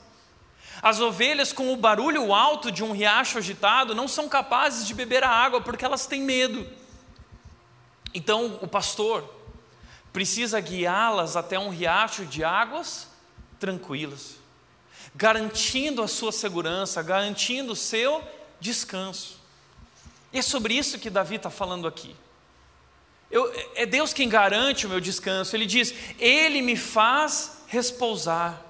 [0.82, 5.22] As ovelhas, com o barulho alto de um riacho agitado, não são capazes de beber
[5.22, 6.66] a água porque elas têm medo.
[8.14, 9.28] Então o pastor,
[10.12, 13.08] precisa guiá-las até um riacho de águas
[13.58, 14.36] tranquilas,
[15.14, 18.22] garantindo a sua segurança, garantindo o seu
[18.60, 19.38] descanso.
[20.32, 22.14] E é sobre isso que Davi está falando aqui.
[23.30, 25.54] Eu, é Deus quem garante o meu descanso.
[25.54, 28.60] Ele diz: Ele me faz repousar.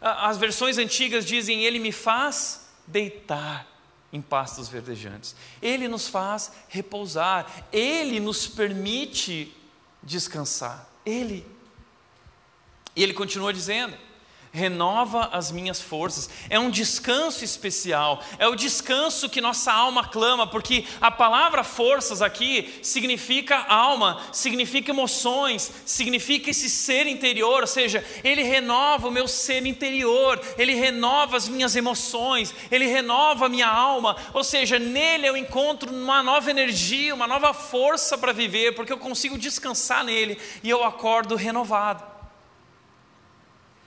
[0.00, 3.66] As versões antigas dizem: Ele me faz deitar
[4.12, 5.34] em pastos verdejantes.
[5.60, 7.46] Ele nos faz repousar.
[7.72, 9.54] Ele nos permite
[10.06, 10.88] descansar.
[11.04, 11.46] Ele.
[12.94, 13.96] E ele continua dizendo:
[14.56, 16.30] renova as minhas forças.
[16.48, 22.22] É um descanso especial, é o descanso que nossa alma clama, porque a palavra forças
[22.22, 29.28] aqui significa alma, significa emoções, significa esse ser interior, ou seja, ele renova o meu
[29.28, 35.26] ser interior, ele renova as minhas emoções, ele renova a minha alma, ou seja, nele
[35.26, 40.38] eu encontro uma nova energia, uma nova força para viver, porque eu consigo descansar nele
[40.62, 42.15] e eu acordo renovado.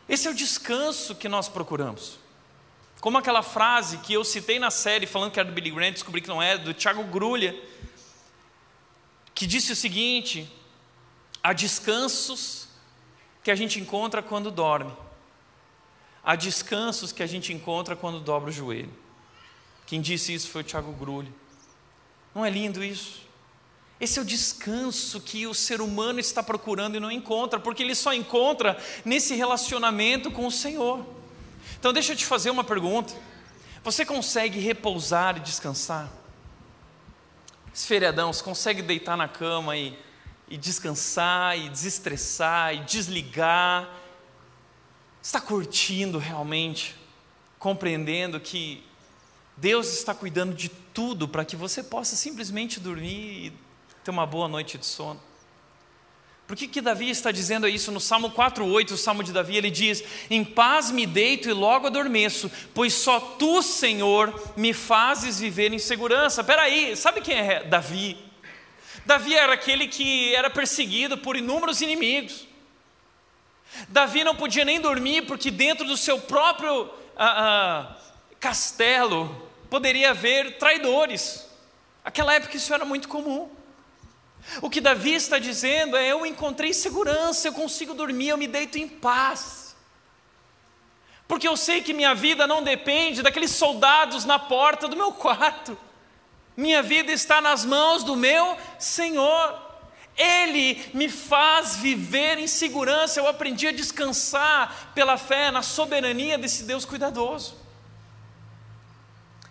[0.10, 2.18] Esse é o descanso que nós procuramos.
[3.00, 6.20] Como aquela frase que eu citei na série, falando que era do Billy Graham, descobri
[6.20, 7.56] que não é, do Tiago Grulha,
[9.36, 10.52] que disse o seguinte:
[11.44, 12.68] há descansos
[13.44, 14.92] que a gente encontra quando dorme,
[16.24, 18.94] há descansos que a gente encontra quando dobra o joelho.
[19.86, 21.32] Quem disse isso foi o Tiago Grulha.
[22.34, 23.29] Não é lindo isso?
[24.00, 27.94] Esse é o descanso que o ser humano está procurando e não encontra, porque ele
[27.94, 31.06] só encontra nesse relacionamento com o Senhor.
[31.78, 33.14] Então, deixa eu te fazer uma pergunta:
[33.84, 36.10] você consegue repousar e descansar?
[37.74, 39.98] Feriadão, você consegue deitar na cama e,
[40.48, 43.90] e descansar, e desestressar, e desligar?
[45.22, 46.96] Está curtindo realmente,
[47.58, 48.84] compreendendo que
[49.58, 53.69] Deus está cuidando de tudo para que você possa simplesmente dormir e
[54.04, 55.22] ter uma boa noite de sono.
[56.50, 59.70] Por que, que Davi está dizendo isso no Salmo 4,8, o Salmo de Davi, ele
[59.70, 65.72] diz: Em paz me deito e logo adormeço, pois só tu, Senhor, me fazes viver
[65.72, 66.44] em segurança.
[66.44, 68.18] Peraí, sabe quem é Davi?
[69.06, 72.48] Davi era aquele que era perseguido por inúmeros inimigos.
[73.88, 77.98] Davi não podia nem dormir, porque dentro do seu próprio ah, ah,
[78.40, 81.48] castelo poderia haver traidores.
[82.04, 83.50] Naquela época isso era muito comum.
[84.62, 88.78] O que Davi está dizendo é: eu encontrei segurança, eu consigo dormir, eu me deito
[88.78, 89.76] em paz.
[91.28, 95.78] Porque eu sei que minha vida não depende daqueles soldados na porta do meu quarto.
[96.58, 99.70] Minha vida está nas mãos do meu Senhor.
[100.18, 103.20] Ele me faz viver em segurança.
[103.20, 107.56] Eu aprendi a descansar pela fé na soberania desse Deus cuidadoso.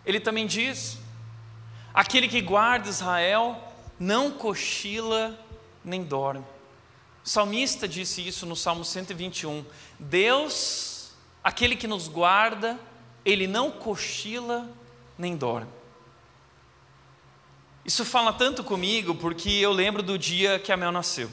[0.05, 0.99] Ele também diz:
[1.95, 3.68] aquele que guarda Israel
[3.99, 5.39] não cochila
[5.85, 6.45] nem dorme.
[7.25, 9.65] O salmista disse isso no Salmo 121.
[9.99, 12.79] Deus, aquele que nos guarda,
[13.25, 14.69] ele não cochila
[15.17, 15.71] nem dorme.
[17.85, 21.31] Isso fala tanto comigo porque eu lembro do dia que a Mel nasceu.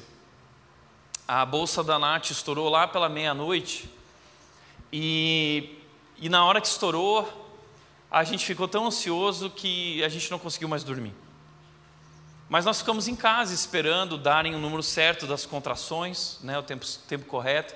[1.28, 3.89] A bolsa da Nath estourou lá pela meia-noite
[4.91, 5.78] e,
[6.17, 7.28] e na hora que estourou,
[8.10, 11.13] a gente ficou tão ansioso que a gente não conseguiu mais dormir.
[12.47, 16.86] Mas nós ficamos em casa esperando darem o número certo das contrações, né, o tempo,
[17.08, 17.73] tempo correto.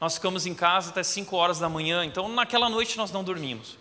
[0.00, 3.78] Nós ficamos em casa até 5 horas da manhã, então naquela noite nós não dormimos.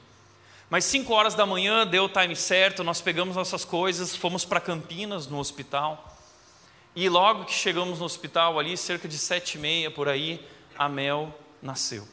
[0.69, 4.61] Mas 5 horas da manhã deu o time certo, nós pegamos nossas coisas, fomos para
[4.61, 6.17] Campinas, no hospital.
[6.95, 10.45] E logo que chegamos no hospital ali, cerca de sete e meia por aí,
[10.77, 12.07] a Mel nasceu.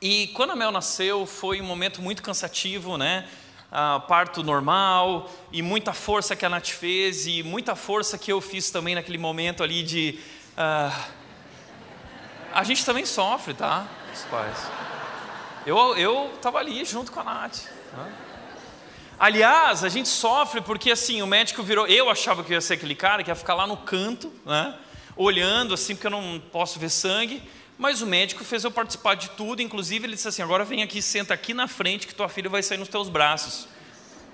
[0.00, 3.28] E quando a Mel nasceu, foi um momento muito cansativo, né?
[3.70, 8.40] Ah, parto normal, e muita força que a Nath fez, e muita força que eu
[8.40, 10.18] fiz também naquele momento ali de.
[10.56, 11.06] Ah,
[12.52, 13.86] a gente também sofre, tá?
[14.12, 14.70] Os pais.
[15.66, 17.64] Eu estava ali junto com a Nath.
[17.92, 18.12] Né?
[19.18, 21.86] Aliás, a gente sofre porque assim, o médico virou.
[21.86, 24.74] Eu achava que ia ser aquele cara que ia ficar lá no canto, né?
[25.18, 27.42] olhando assim, porque eu não posso ver sangue.
[27.78, 31.00] Mas o médico fez eu participar de tudo, inclusive ele disse assim: agora vem aqui,
[31.00, 33.68] senta aqui na frente, que tua filha vai sair nos teus braços.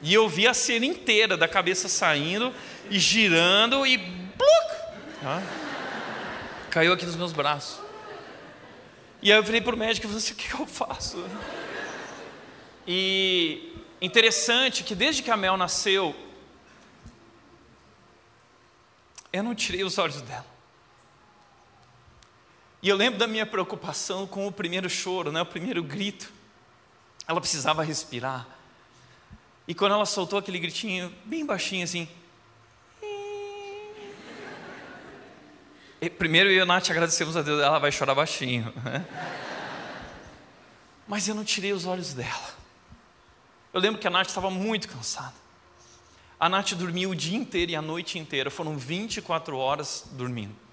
[0.02, 2.52] E eu vi a cena inteira da cabeça saindo
[2.90, 4.00] e girando e.
[5.22, 5.42] Ah,
[6.70, 7.80] caiu aqui nos meus braços.
[9.20, 11.22] E aí eu virei para o médico e falei assim: o que eu faço?
[12.88, 16.16] E interessante que desde que a Mel nasceu,
[19.30, 20.53] eu não tirei os olhos dela.
[22.84, 26.30] E eu lembro da minha preocupação com o primeiro choro, né, o primeiro grito.
[27.26, 28.46] Ela precisava respirar.
[29.66, 32.06] E quando ela soltou aquele gritinho bem baixinho assim,
[36.18, 38.70] primeiro eu e a Nath agradecemos a Deus, ela vai chorar baixinho.
[38.84, 39.06] Né?
[41.08, 42.54] Mas eu não tirei os olhos dela.
[43.72, 45.32] Eu lembro que a Nath estava muito cansada.
[46.38, 50.63] A Nath dormiu o dia inteiro e a noite inteira, foram 24 horas dormindo.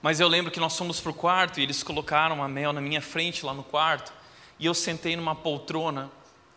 [0.00, 2.80] Mas eu lembro que nós fomos para o quarto e eles colocaram a Mel na
[2.80, 4.12] minha frente lá no quarto.
[4.58, 6.10] E eu sentei numa poltrona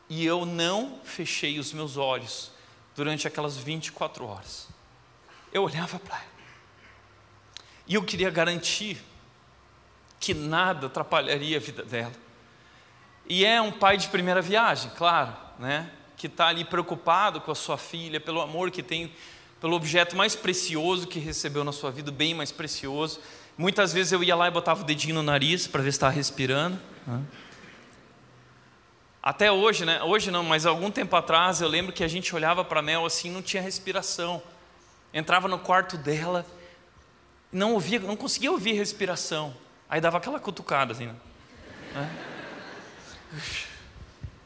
[0.09, 2.51] e eu não fechei os meus olhos
[2.95, 4.67] durante aquelas 24 horas.
[5.51, 6.31] Eu olhava para ela.
[7.87, 9.01] E eu queria garantir
[10.19, 12.13] que nada atrapalharia a vida dela.
[13.27, 15.89] E é um pai de primeira viagem, claro, né?
[16.15, 19.11] Que está ali preocupado com a sua filha, pelo amor que tem
[19.61, 23.19] pelo objeto mais precioso que recebeu na sua vida, bem mais precioso.
[23.55, 26.11] Muitas vezes eu ia lá e botava o dedinho no nariz para ver se estava
[26.11, 26.79] respirando.
[27.05, 27.21] Né?
[29.21, 30.01] Até hoje, né?
[30.01, 33.05] Hoje não, mas algum tempo atrás eu lembro que a gente olhava para a Mel
[33.05, 34.41] assim, não tinha respiração.
[35.13, 36.43] Entrava no quarto dela,
[37.51, 39.55] não ouvia, não conseguia ouvir respiração.
[39.87, 41.05] Aí dava aquela cutucada assim.
[41.05, 41.15] Né?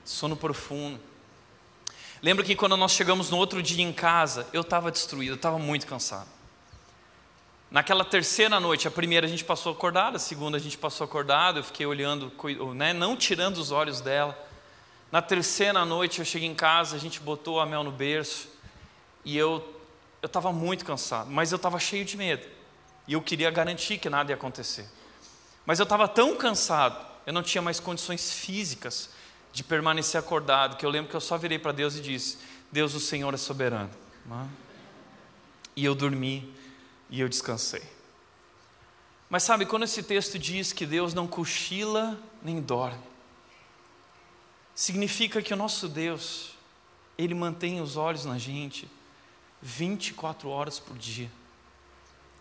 [0.03, 0.99] Sono profundo.
[2.25, 5.59] Lembro que quando nós chegamos no outro dia em casa, eu estava destruído, eu estava
[5.59, 6.27] muito cansado.
[7.69, 11.59] Naquela terceira noite, a primeira a gente passou acordado, a segunda a gente passou acordado,
[11.59, 12.31] eu fiquei olhando,
[12.73, 14.35] né, não tirando os olhos dela.
[15.11, 18.47] Na terceira noite eu cheguei em casa, a gente botou a Mel no berço
[19.23, 19.63] e eu
[20.19, 22.47] eu estava muito cansado, mas eu estava cheio de medo
[23.07, 24.89] e eu queria garantir que nada ia acontecer.
[25.63, 29.13] Mas eu estava tão cansado, eu não tinha mais condições físicas
[29.55, 32.37] de permanecer acordado, que eu lembro que eu só virei para Deus e disse:
[32.69, 33.89] Deus, o Senhor é soberano.
[35.73, 36.53] E eu dormi
[37.09, 37.81] e eu descansei.
[39.29, 43.01] Mas sabe, quando esse texto diz que Deus não cochila nem dorme,
[44.75, 46.51] significa que o nosso Deus,
[47.17, 48.91] Ele mantém os olhos na gente
[49.61, 51.31] 24 horas por dia,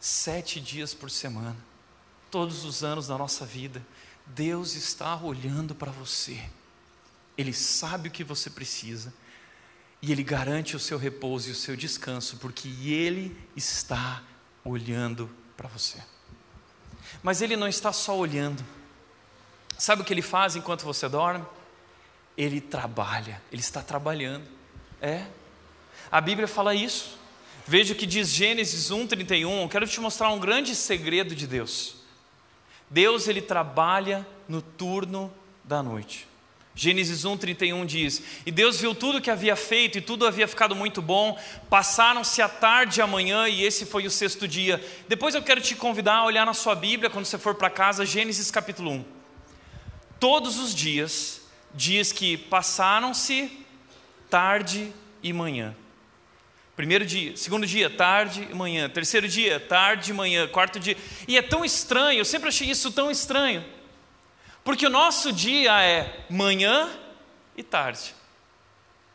[0.00, 1.56] sete dias por semana,
[2.28, 3.86] todos os anos da nossa vida.
[4.26, 6.42] Deus está olhando para você,
[7.36, 9.12] Ele sabe o que você precisa
[10.00, 14.22] e Ele garante o seu repouso e o seu descanso, porque Ele está
[14.64, 16.02] olhando para você.
[17.22, 18.64] Mas Ele não está só olhando,
[19.78, 21.44] sabe o que Ele faz enquanto você dorme?
[22.36, 24.44] Ele trabalha, ele está trabalhando.
[25.00, 25.26] É.
[26.10, 27.16] A Bíblia fala isso.
[27.66, 29.68] Veja o que diz Gênesis 1:31.
[29.68, 31.96] Quero te mostrar um grande segredo de Deus.
[32.90, 35.32] Deus ele trabalha no turno
[35.62, 36.28] da noite.
[36.74, 41.00] Gênesis 1:31 diz: E Deus viu tudo que havia feito e tudo havia ficado muito
[41.00, 41.38] bom.
[41.70, 44.84] Passaram-se a tarde e a manhã e esse foi o sexto dia.
[45.08, 48.04] Depois eu quero te convidar a olhar na sua Bíblia quando você for para casa,
[48.04, 49.04] Gênesis capítulo 1.
[50.18, 53.52] Todos os dias diz que passaram-se
[54.28, 55.76] tarde e manhã.
[56.74, 58.88] Primeiro dia, segundo dia, tarde e manhã.
[58.88, 60.48] Terceiro dia, tarde e manhã.
[60.48, 60.96] Quarto dia.
[61.28, 63.64] E é tão estranho, eu sempre achei isso tão estranho.
[64.64, 66.90] Porque o nosso dia é manhã
[67.54, 68.14] e tarde.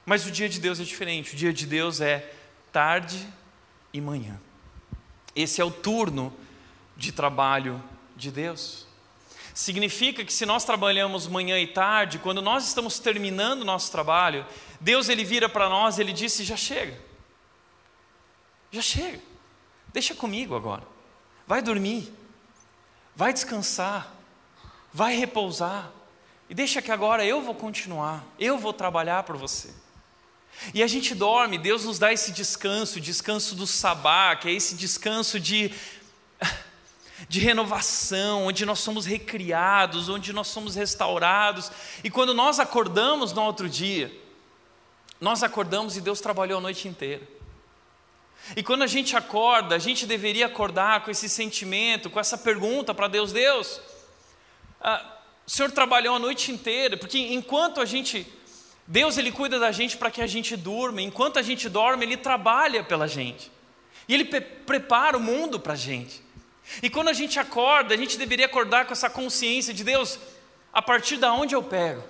[0.06, 1.34] Mas o dia de Deus é diferente.
[1.34, 2.32] O dia de Deus é
[2.72, 3.28] tarde
[3.92, 4.40] e manhã.
[5.36, 6.32] Esse é o turno
[6.96, 7.84] de trabalho
[8.16, 8.88] de Deus.
[9.54, 14.46] Significa que se nós trabalhamos manhã e tarde, quando nós estamos terminando o nosso trabalho,
[14.80, 16.98] Deus ele vira para nós e ele disse: já chega,
[18.72, 19.20] já chega,
[19.92, 20.84] deixa comigo agora,
[21.46, 22.14] vai dormir,
[23.16, 24.14] vai descansar,
[24.94, 25.92] vai repousar,
[26.50, 29.74] e deixa que agora eu vou continuar, eu vou trabalhar por você.
[30.74, 34.76] E a gente dorme, Deus nos dá esse descanso, descanso do sabá, que é esse
[34.76, 35.72] descanso de
[37.28, 41.72] de renovação, onde nós somos recriados, onde nós somos restaurados.
[42.04, 44.12] E quando nós acordamos no outro dia,
[45.20, 47.28] nós acordamos e Deus trabalhou a noite inteira.
[48.56, 52.94] E quando a gente acorda, a gente deveria acordar com esse sentimento, com essa pergunta
[52.94, 53.82] para Deus: Deus,
[54.82, 55.06] ah,
[55.46, 58.26] o Senhor trabalhou a noite inteira, porque enquanto a gente,
[58.86, 62.18] Deus ele cuida da gente para que a gente durma, enquanto a gente dorme, Ele
[62.18, 63.52] trabalha pela gente,
[64.08, 66.24] e Ele prepara o mundo para a gente.
[66.84, 70.20] E quando a gente acorda, a gente deveria acordar com essa consciência de Deus,
[70.72, 72.04] a partir da onde eu pego?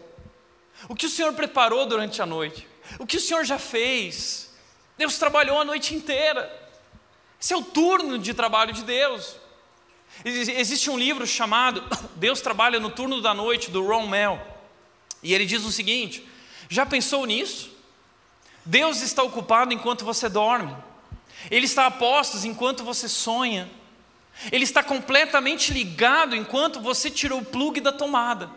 [0.90, 2.68] O que o Senhor preparou durante a noite?
[3.00, 4.54] O que o Senhor já fez?
[4.98, 6.54] Deus trabalhou a noite inteira.
[7.40, 9.36] Esse é o turno de trabalho de Deus.
[10.24, 11.84] Existe um livro chamado
[12.16, 14.40] Deus Trabalha no Turno da Noite, do Ron Mel.
[15.24, 16.28] E ele diz o seguinte:
[16.70, 17.72] já pensou nisso?
[18.66, 20.76] Deus está ocupado enquanto você dorme.
[21.50, 23.70] Ele está a postos enquanto você sonha.
[24.52, 28.50] Ele está completamente ligado enquanto você tirou o plug da tomada.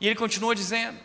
[0.00, 0.98] E ele continua dizendo: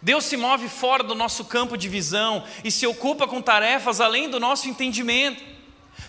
[0.00, 4.30] Deus se move fora do nosso campo de visão e se ocupa com tarefas além
[4.30, 5.57] do nosso entendimento.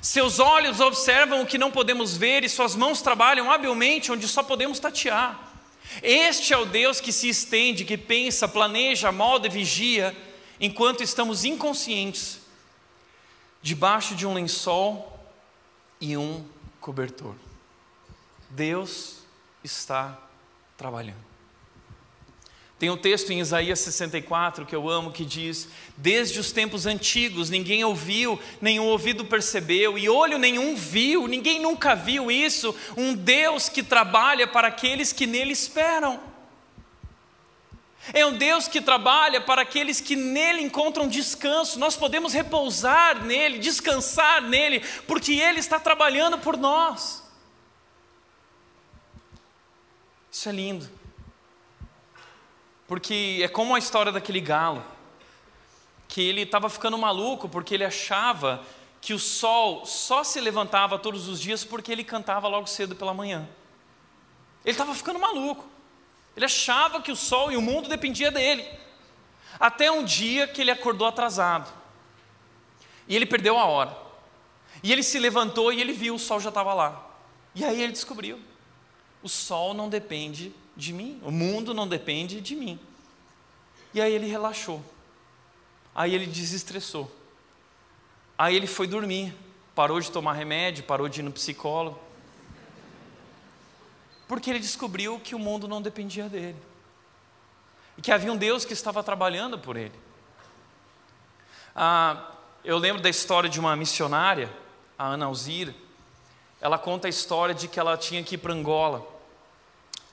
[0.02, 4.42] Seus olhos observam o que não podemos ver e suas mãos trabalham habilmente onde só
[4.42, 5.48] podemos tatear.
[6.02, 10.16] Este é o Deus que se estende, que pensa, planeja, molda e vigia,
[10.60, 12.40] enquanto estamos inconscientes,
[13.62, 15.20] debaixo de um lençol
[16.00, 16.46] e um
[16.80, 17.36] cobertor.
[18.50, 19.18] Deus
[19.64, 20.18] está
[20.78, 21.29] trabalhando.
[22.80, 25.68] Tem um texto em Isaías 64 que eu amo que diz:
[25.98, 31.94] Desde os tempos antigos ninguém ouviu, nenhum ouvido percebeu, e olho nenhum viu, ninguém nunca
[31.94, 32.74] viu isso.
[32.96, 36.22] Um Deus que trabalha para aqueles que nele esperam.
[38.14, 41.78] É um Deus que trabalha para aqueles que nele encontram descanso.
[41.78, 47.22] Nós podemos repousar nele, descansar nele, porque ele está trabalhando por nós.
[50.32, 50.99] Isso é lindo.
[52.90, 54.84] Porque é como a história daquele galo,
[56.08, 58.64] que ele estava ficando maluco porque ele achava
[59.00, 63.14] que o sol só se levantava todos os dias porque ele cantava logo cedo pela
[63.14, 63.48] manhã.
[64.66, 65.68] Ele estava ficando maluco.
[66.36, 68.66] Ele achava que o sol e o mundo dependia dele.
[69.60, 71.72] Até um dia que ele acordou atrasado.
[73.08, 73.96] E ele perdeu a hora.
[74.82, 77.08] E ele se levantou e ele viu o sol já estava lá.
[77.54, 78.40] E aí ele descobriu:
[79.22, 82.80] o sol não depende de mim, o mundo não depende de mim.
[83.94, 84.84] E aí ele relaxou,
[85.94, 87.12] aí ele desestressou,
[88.38, 89.36] aí ele foi dormir,
[89.76, 92.00] parou de tomar remédio, parou de ir no psicólogo,
[94.28, 96.58] porque ele descobriu que o mundo não dependia dele,
[97.98, 100.00] e que havia um Deus que estava trabalhando por ele.
[101.76, 102.32] Ah,
[102.64, 104.50] eu lembro da história de uma missionária,
[104.98, 105.76] a Ana Alzira,
[106.62, 109.19] ela conta a história de que ela tinha que ir para Angola,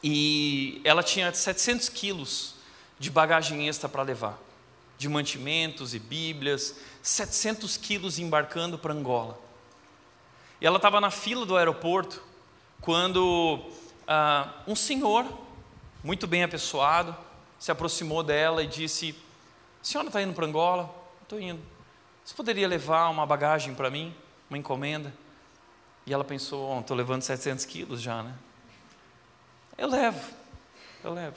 [0.09, 2.55] e ela tinha 700 quilos
[2.97, 4.39] de bagagem extra para levar,
[4.97, 9.37] de mantimentos e bíblias, 700 quilos embarcando para Angola.
[10.61, 12.23] E ela estava na fila do aeroporto
[12.81, 13.69] quando
[14.07, 15.27] ah, um senhor,
[16.05, 17.17] muito bem apessoado,
[17.59, 19.13] se aproximou dela e disse:
[19.83, 20.89] A senhora está indo para Angola?
[21.21, 21.61] Estou indo.
[22.25, 24.15] Você poderia levar uma bagagem para mim,
[24.49, 25.13] uma encomenda?
[26.07, 28.33] E ela pensou: Estou oh, levando 700 quilos já, né?
[29.79, 30.35] Eu levo,
[31.05, 31.37] eu levo.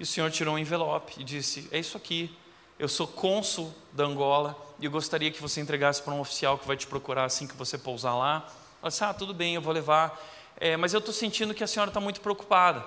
[0.00, 2.34] E o senhor tirou um envelope e disse: É isso aqui.
[2.78, 6.66] Eu sou cônsul da Angola e eu gostaria que você entregasse para um oficial que
[6.66, 8.48] vai te procurar assim que você pousar lá.
[8.80, 10.18] Ela disse: Ah, tudo bem, eu vou levar.
[10.56, 12.84] É, mas eu estou sentindo que a senhora está muito preocupada.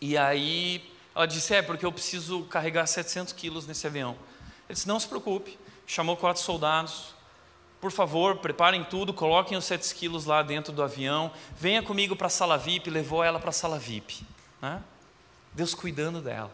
[0.00, 4.16] E aí ela disse: É, porque eu preciso carregar 700 quilos nesse avião.
[4.68, 5.58] Ele disse: Não se preocupe.
[5.86, 7.14] Chamou quatro soldados,
[7.82, 12.28] por favor, preparem tudo, coloquem os 7 quilos lá dentro do avião, venha comigo para
[12.28, 14.24] a sala VIP, levou ela para a sala VIP.
[14.60, 14.80] Né?
[15.52, 16.52] Deus cuidando dela.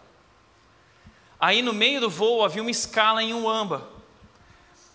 [1.38, 3.86] Aí no meio do voo havia uma escala em Uamba.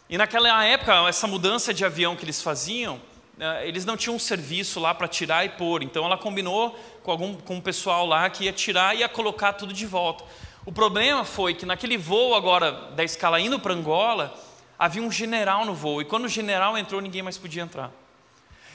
[0.09, 2.99] E naquela época, essa mudança de avião que eles faziam,
[3.37, 5.83] né, eles não tinham um serviço lá para tirar e pôr.
[5.83, 6.71] Então ela combinou
[7.03, 10.23] com algum com o pessoal lá que ia tirar e ia colocar tudo de volta.
[10.65, 14.33] O problema foi que naquele voo agora da escala indo para Angola,
[14.83, 17.89] havia um general no voo, e quando o general entrou, ninguém mais podia entrar.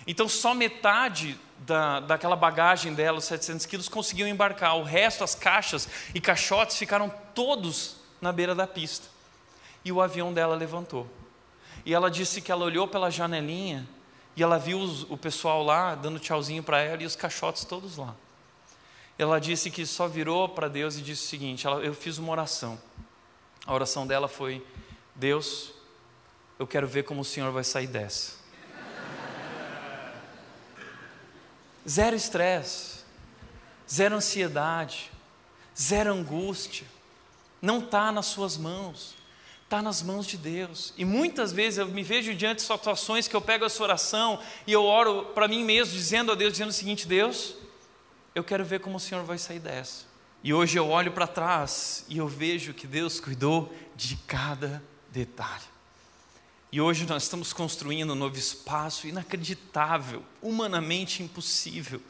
[0.06, 4.78] Então, só metade da, daquela bagagem dela, os 700 quilos, conseguiam embarcar.
[4.78, 9.06] O resto, as caixas e caixotes, ficaram todos na beira da pista.
[9.84, 11.06] E o avião dela levantou.
[11.84, 13.86] E ela disse que ela olhou pela janelinha
[14.34, 17.98] e ela viu os, o pessoal lá dando tchauzinho para ela e os caixotes todos
[17.98, 18.16] lá.
[19.18, 22.32] Ela disse que só virou para Deus e disse o seguinte: ela, Eu fiz uma
[22.32, 22.80] oração.
[23.66, 24.64] A oração dela foi:
[25.14, 25.72] Deus,
[26.58, 28.36] eu quero ver como o Senhor vai sair dessa.
[31.88, 32.98] Zero estresse,
[33.90, 35.10] zero ansiedade,
[35.78, 36.86] zero angústia.
[37.62, 39.14] Não está nas suas mãos,
[39.64, 40.92] está nas mãos de Deus.
[40.98, 44.72] E muitas vezes eu me vejo diante de situações que eu pego essa oração e
[44.72, 47.54] eu oro para mim mesmo, dizendo a Deus, dizendo o seguinte: Deus,
[48.34, 50.06] eu quero ver como o Senhor vai sair dessa.
[50.42, 55.77] E hoje eu olho para trás e eu vejo que Deus cuidou de cada detalhe.
[56.70, 62.00] E hoje nós estamos construindo um novo espaço inacreditável, humanamente impossível.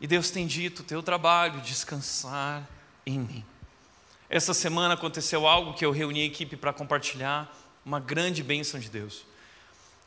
[0.00, 2.68] E Deus tem dito: teu trabalho, descansar
[3.06, 3.44] em mim.
[4.28, 7.52] Essa semana aconteceu algo que eu reuni a equipe para compartilhar,
[7.84, 9.24] uma grande bênção de Deus.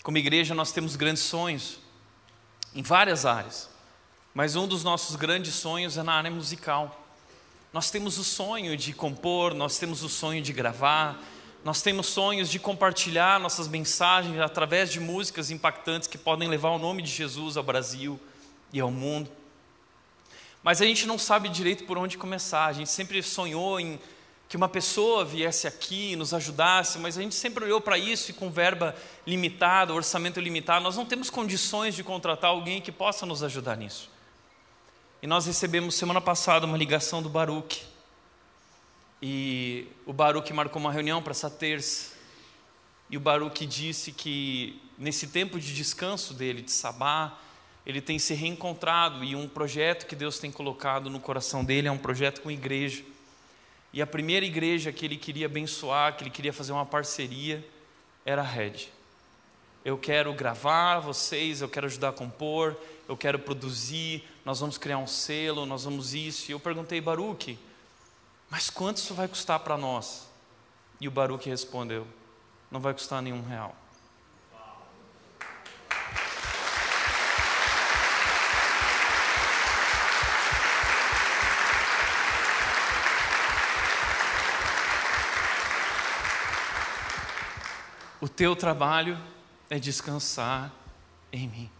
[0.02, 1.80] Como igreja, nós temos grandes sonhos
[2.76, 3.70] em várias áreas,
[4.34, 7.00] mas um dos nossos grandes sonhos é na área musical.
[7.72, 11.22] Nós temos o sonho de compor, nós temos o sonho de gravar,
[11.64, 16.78] nós temos sonhos de compartilhar nossas mensagens através de músicas impactantes que podem levar o
[16.78, 18.20] nome de Jesus ao Brasil
[18.74, 19.32] e ao mundo.
[20.62, 22.66] Mas a gente não sabe direito por onde começar.
[22.66, 24.00] A gente sempre sonhou em
[24.50, 28.32] que uma pessoa viesse aqui e nos ajudasse, mas a gente sempre olhou para isso
[28.32, 28.96] e com verba
[29.26, 34.12] limitada, orçamento limitado, nós não temos condições de contratar alguém que possa nos ajudar nisso.
[35.22, 37.93] E nós recebemos semana passada uma ligação do Baruch.
[39.26, 42.12] E o Baruch marcou uma reunião para essa terça.
[43.10, 47.40] E o Baruch disse que nesse tempo de descanso dele, de sabá,
[47.86, 51.92] ele tem se reencontrado e um projeto que Deus tem colocado no coração dele é
[51.92, 53.02] um projeto com igreja.
[53.94, 57.66] E a primeira igreja que ele queria abençoar, que ele queria fazer uma parceria,
[58.26, 58.90] era a Red.
[59.86, 62.76] Eu quero gravar vocês, eu quero ajudar a compor,
[63.08, 66.52] eu quero produzir, nós vamos criar um selo, nós vamos isso.
[66.52, 67.58] E eu perguntei, Baruque,
[68.54, 70.30] mas quanto isso vai custar para nós?
[71.02, 72.08] E o Baruque respondeu,
[72.70, 73.76] não vai custar nenhum real.
[88.22, 89.20] O teu trabalho
[89.68, 90.72] é descansar
[91.32, 91.72] em mim.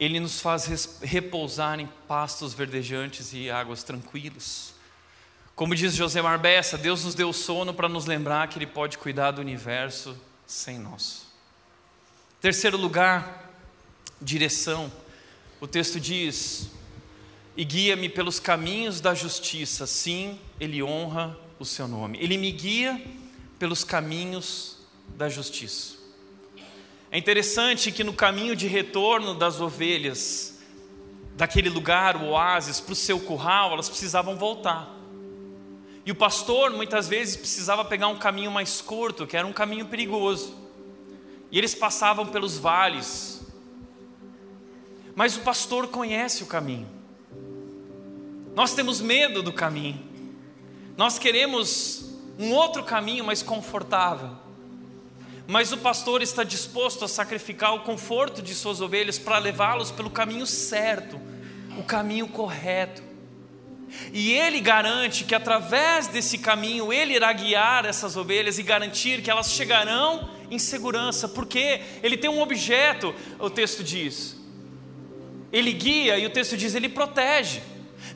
[0.00, 4.80] Ele nos faz repousar em pastos verdejantes e águas tranquilas.
[5.54, 9.32] Como diz José Marbessa, Deus nos deu sono para nos lembrar que Ele pode cuidar
[9.32, 11.26] do universo sem nós.
[12.40, 13.52] Terceiro lugar,
[14.20, 14.90] direção.
[15.60, 16.70] O texto diz:
[17.56, 22.18] E guia-me pelos caminhos da justiça, sim, Ele honra o seu nome.
[22.18, 23.00] Ele me guia
[23.58, 24.78] pelos caminhos
[25.16, 25.94] da justiça.
[27.10, 30.58] É interessante que no caminho de retorno das ovelhas,
[31.36, 34.91] daquele lugar, o oásis, para o seu curral, elas precisavam voltar.
[36.04, 39.86] E o pastor muitas vezes precisava pegar um caminho mais curto, que era um caminho
[39.86, 40.54] perigoso.
[41.50, 43.40] E eles passavam pelos vales.
[45.14, 46.88] Mas o pastor conhece o caminho.
[48.54, 50.02] Nós temos medo do caminho.
[50.96, 54.30] Nós queremos um outro caminho mais confortável.
[55.46, 60.10] Mas o pastor está disposto a sacrificar o conforto de suas ovelhas para levá-los pelo
[60.10, 61.20] caminho certo,
[61.78, 63.11] o caminho correto.
[64.12, 69.30] E ele garante que através desse caminho ele irá guiar essas ovelhas e garantir que
[69.30, 74.36] elas chegarão em segurança, porque ele tem um objeto, o texto diz.
[75.52, 77.62] Ele guia e o texto diz, ele protege.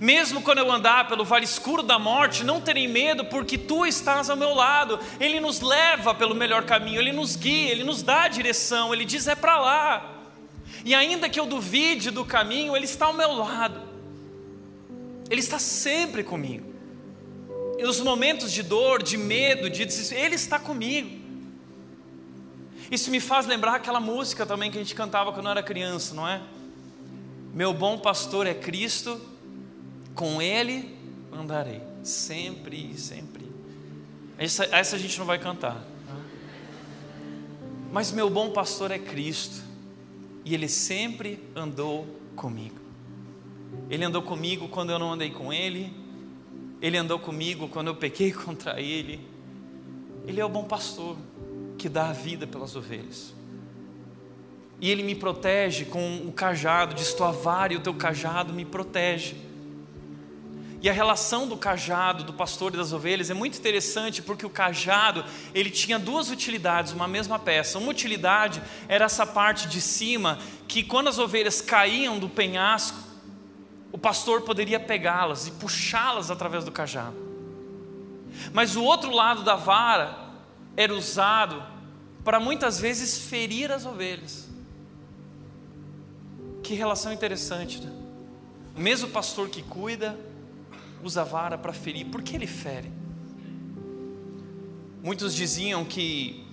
[0.01, 4.29] Mesmo quando eu andar pelo vale escuro da morte, não terei medo, porque tu estás
[4.29, 4.99] ao meu lado.
[5.19, 9.05] Ele nos leva pelo melhor caminho, ele nos guia, ele nos dá a direção, ele
[9.05, 10.13] diz: é para lá.
[10.85, 13.86] E ainda que eu duvide do caminho, ele está ao meu lado.
[15.31, 16.75] Ele está sempre comigo.
[17.79, 21.25] E nos momentos de dor, de medo, de desespero, ele está comigo.
[22.91, 26.15] Isso me faz lembrar aquela música também que a gente cantava quando eu era criança,
[26.15, 26.41] não é?
[27.53, 29.21] Meu bom pastor é Cristo
[30.15, 30.97] com Ele
[31.33, 33.47] andarei, sempre e sempre.
[34.39, 35.85] Essa, essa a gente não vai cantar.
[37.93, 39.63] Mas meu bom pastor é Cristo,
[40.45, 42.86] e Ele sempre andou comigo.
[43.89, 45.93] Ele andou comigo quando eu não andei com Ele,
[46.81, 49.21] Ele andou comigo quando eu pequei contra Ele.
[50.27, 51.17] Ele é o bom pastor
[51.79, 53.35] que dá a vida pelas ovelhas.
[54.81, 58.65] E Ele me protege com o cajado, diz tua vara e o teu cajado me
[58.65, 59.47] protege.
[60.83, 64.51] E a relação do cajado, do pastor e das ovelhas é muito interessante porque o
[64.51, 65.25] cajado,
[65.55, 67.79] ele tinha duas utilidades, uma mesma peça.
[67.79, 72.99] Uma utilidade era essa parte de cima que quando as ovelhas caíam do penhasco,
[73.97, 77.17] o pastor poderia pegá-las e puxá-las através do cajado.
[78.53, 80.35] Mas o outro lado da vara
[80.77, 81.65] era usado
[82.23, 84.51] para muitas vezes ferir as ovelhas.
[86.63, 87.91] Que relação interessante, né?
[88.77, 90.15] O mesmo pastor que cuida,
[91.03, 92.05] usa a vara para ferir.
[92.05, 92.93] Por que ele fere?
[95.03, 96.47] Muitos diziam que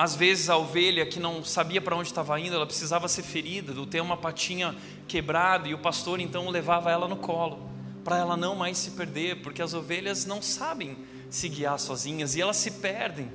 [0.00, 3.78] às vezes a ovelha que não sabia para onde estava indo, ela precisava ser ferida,
[3.78, 4.74] ou ter uma patinha
[5.10, 7.58] quebrada, e o pastor então levava ela no colo,
[8.04, 10.96] para ela não mais se perder, porque as ovelhas não sabem
[11.28, 13.30] se guiar sozinhas e elas se perdem.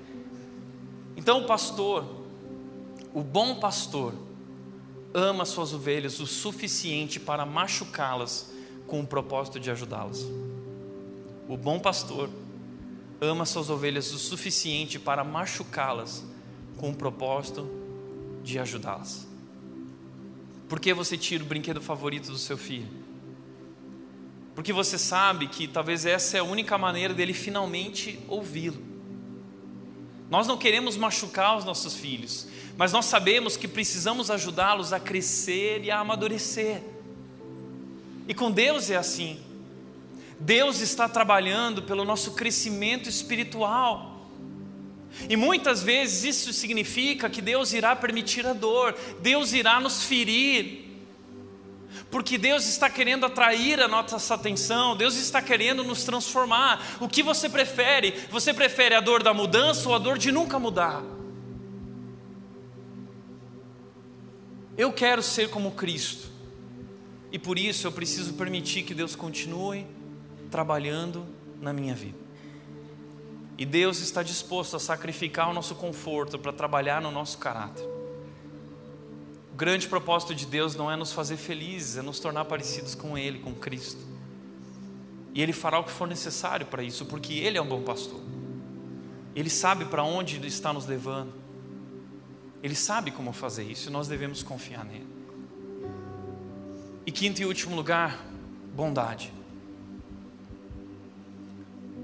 [1.18, 2.06] Então o pastor,
[3.14, 4.14] o bom pastor,
[5.14, 8.52] ama suas ovelhas o suficiente para machucá-las
[8.88, 10.26] com o propósito de ajudá-las.
[11.48, 12.30] O bom pastor
[13.20, 16.24] ama suas ovelhas o suficiente para machucá-las
[16.78, 17.70] com o propósito
[18.44, 19.35] de ajudá-las.
[20.68, 22.88] Por que você tira o brinquedo favorito do seu filho?
[24.56, 28.82] Porque você sabe que talvez essa é a única maneira dele finalmente ouvi-lo.
[30.30, 32.48] Nós não queremos machucar os nossos filhos,
[32.78, 36.82] mas nós sabemos que precisamos ajudá-los a crescer e a amadurecer.
[38.28, 39.40] E com Deus é assim.
[40.40, 44.15] Deus está trabalhando pelo nosso crescimento espiritual.
[45.30, 50.84] E muitas vezes isso significa que Deus irá permitir a dor, Deus irá nos ferir,
[52.12, 56.98] porque Deus está querendo atrair a nossa atenção, Deus está querendo nos transformar.
[57.00, 58.14] O que você prefere?
[58.30, 61.02] Você prefere a dor da mudança ou a dor de nunca mudar?
[64.78, 66.28] Eu quero ser como Cristo,
[67.32, 69.88] e por isso eu preciso permitir que Deus continue
[70.52, 71.26] trabalhando
[71.62, 72.25] na minha vida.
[73.58, 77.86] E Deus está disposto a sacrificar o nosso conforto para trabalhar no nosso caráter.
[79.54, 83.18] O grande propósito de Deus não é nos fazer felizes, é nos tornar parecidos com
[83.18, 84.06] Ele, com Cristo.
[85.34, 88.22] E Ele fará o que for necessário para isso, porque Ele é um bom pastor.
[89.34, 91.34] Ele sabe para onde está nos levando.
[92.62, 95.08] Ele sabe como fazer isso e nós devemos confiar nele.
[97.06, 98.26] E quinto e último lugar,
[98.74, 99.32] bondade.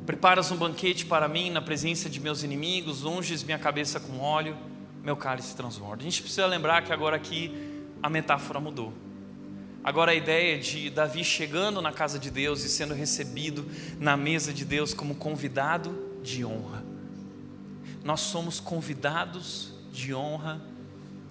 [0.05, 4.57] Preparas um banquete para mim na presença de meus inimigos, unges minha cabeça com óleo,
[5.03, 6.01] meu cálice transborda.
[6.01, 7.51] A gente precisa lembrar que agora aqui
[8.01, 8.93] a metáfora mudou.
[9.83, 13.65] Agora a ideia de Davi chegando na casa de Deus e sendo recebido
[13.99, 16.83] na mesa de Deus como convidado de honra.
[18.03, 20.61] Nós somos convidados de honra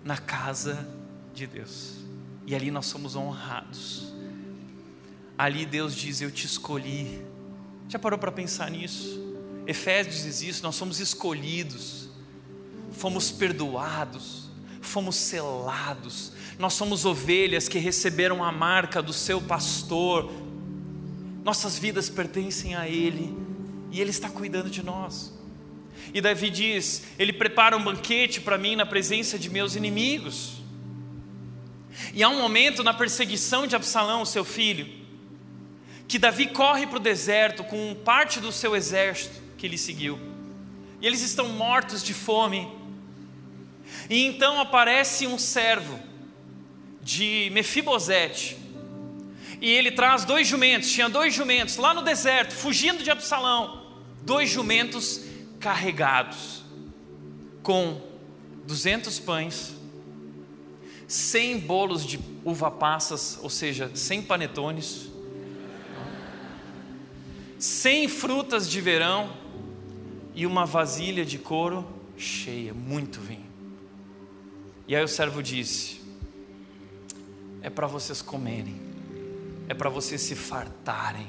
[0.04, 0.88] na casa
[1.34, 1.96] de Deus.
[2.46, 4.12] E ali nós somos honrados.
[5.36, 7.22] Ali Deus diz: Eu te escolhi
[7.90, 9.18] já parou para pensar nisso?
[9.66, 12.08] Efésios diz isso: nós somos escolhidos,
[12.92, 14.48] fomos perdoados,
[14.80, 20.30] fomos selados, nós somos ovelhas que receberam a marca do seu pastor,
[21.42, 23.36] nossas vidas pertencem a Ele
[23.90, 25.36] e Ele está cuidando de nós.
[26.14, 30.60] E Davi diz: Ele prepara um banquete para mim na presença de meus inimigos.
[32.14, 34.99] E há um momento na perseguição de Absalão, seu filho,
[36.10, 40.18] que Davi corre para o deserto com parte do seu exército que ele seguiu.
[41.00, 42.68] E eles estão mortos de fome.
[44.08, 46.00] E então aparece um servo
[47.00, 48.58] de Mefibosete.
[49.60, 53.94] E ele traz dois jumentos, tinha dois jumentos lá no deserto, fugindo de Absalão.
[54.22, 55.20] Dois jumentos
[55.60, 56.64] carregados
[57.62, 58.02] com
[58.66, 59.76] 200 pães,
[61.06, 65.09] 100 bolos de uva passas, ou seja, 100 panetones,
[67.60, 69.36] cem frutas de verão
[70.34, 71.86] e uma vasilha de couro
[72.16, 73.50] cheia, muito vinho.
[74.88, 76.00] E aí o servo disse:
[77.60, 78.80] É para vocês comerem,
[79.68, 81.28] é para vocês se fartarem,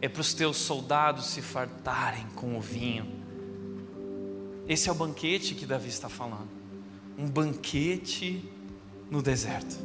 [0.00, 3.18] é para os teus soldados se fartarem com o vinho.
[4.68, 6.50] Esse é o banquete que Davi está falando,
[7.16, 8.44] um banquete
[9.10, 9.76] no deserto.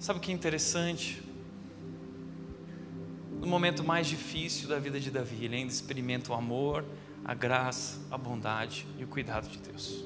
[0.00, 1.23] Sabe o que é interessante?
[3.44, 6.82] No momento mais difícil da vida de Davi, ele ainda experimenta o amor,
[7.22, 10.02] a graça, a bondade e o cuidado de Deus.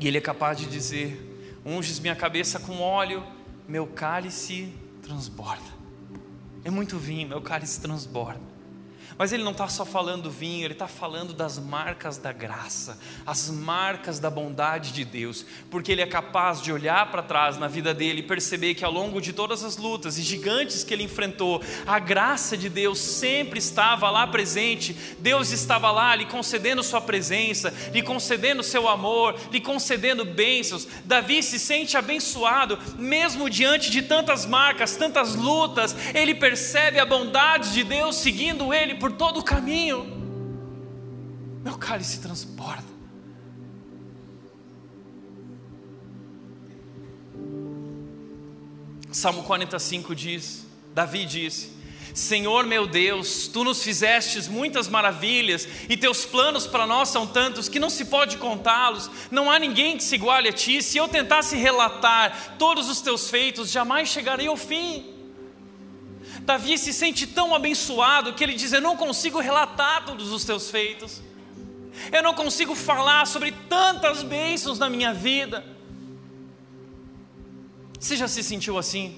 [0.00, 3.22] E ele é capaz de dizer: Unges minha cabeça com óleo,
[3.68, 4.72] meu cálice
[5.02, 5.78] transborda.
[6.64, 8.40] É muito vinho, meu cálice transborda.
[9.16, 12.98] Mas ele não está só falando do vinho, ele está falando das marcas da graça,
[13.26, 17.68] as marcas da bondade de Deus, porque ele é capaz de olhar para trás na
[17.68, 21.02] vida dele e perceber que ao longo de todas as lutas e gigantes que ele
[21.02, 27.00] enfrentou, a graça de Deus sempre estava lá presente, Deus estava lá lhe concedendo sua
[27.00, 30.86] presença, lhe concedendo seu amor, lhe concedendo bênçãos.
[31.04, 37.72] Davi se sente abençoado, mesmo diante de tantas marcas, tantas lutas, ele percebe a bondade
[37.72, 40.04] de Deus seguindo ele por todo o caminho,
[41.62, 42.98] meu cálice transborda.
[49.10, 51.78] Salmo 45 diz: Davi disse:
[52.14, 57.68] Senhor meu Deus, tu nos fizestes muitas maravilhas, e teus planos para nós são tantos
[57.68, 60.82] que não se pode contá-los, não há ninguém que se iguale a ti.
[60.82, 65.17] Se eu tentasse relatar todos os teus feitos, jamais chegaria ao fim.
[66.48, 70.70] Davi se sente tão abençoado que ele diz: Eu não consigo relatar todos os teus
[70.70, 71.20] feitos,
[72.10, 75.62] eu não consigo falar sobre tantas bênçãos na minha vida.
[78.00, 79.14] Você já se sentiu assim?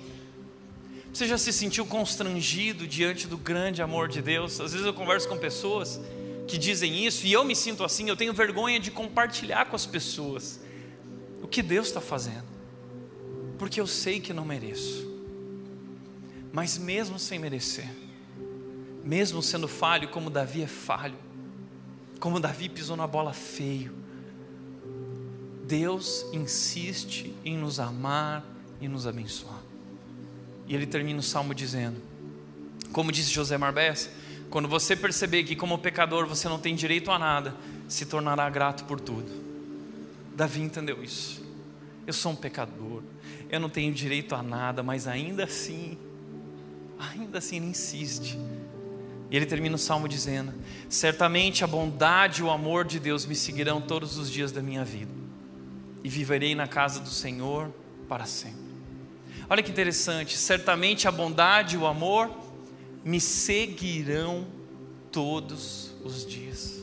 [1.12, 4.60] Você já se sentiu constrangido diante do grande amor de Deus?
[4.60, 6.00] Às vezes eu converso com pessoas
[6.48, 9.86] que dizem isso e eu me sinto assim, eu tenho vergonha de compartilhar com as
[9.86, 10.58] pessoas
[11.40, 12.48] o que Deus está fazendo,
[13.56, 15.09] porque eu sei que não mereço.
[16.52, 17.88] Mas mesmo sem merecer,
[19.04, 21.16] mesmo sendo falho, como Davi é falho,
[22.18, 23.94] como Davi pisou na bola feio,
[25.66, 28.44] Deus insiste em nos amar
[28.80, 29.60] e nos abençoar.
[30.66, 32.02] E ele termina o salmo dizendo:
[32.92, 34.10] Como disse José Marbés,
[34.50, 37.54] quando você perceber que, como pecador, você não tem direito a nada,
[37.88, 39.30] se tornará grato por tudo.
[40.34, 41.40] Davi entendeu isso.
[42.06, 43.02] Eu sou um pecador,
[43.48, 45.96] eu não tenho direito a nada, mas ainda assim,
[47.00, 48.38] ainda assim ele insiste.
[49.30, 50.52] E ele termina o salmo dizendo:
[50.88, 54.84] Certamente a bondade e o amor de Deus me seguirão todos os dias da minha
[54.84, 55.12] vida,
[56.04, 57.72] e viverei na casa do Senhor
[58.08, 58.70] para sempre.
[59.48, 62.30] Olha que interessante, certamente a bondade e o amor
[63.04, 64.46] me seguirão
[65.10, 66.80] todos os dias.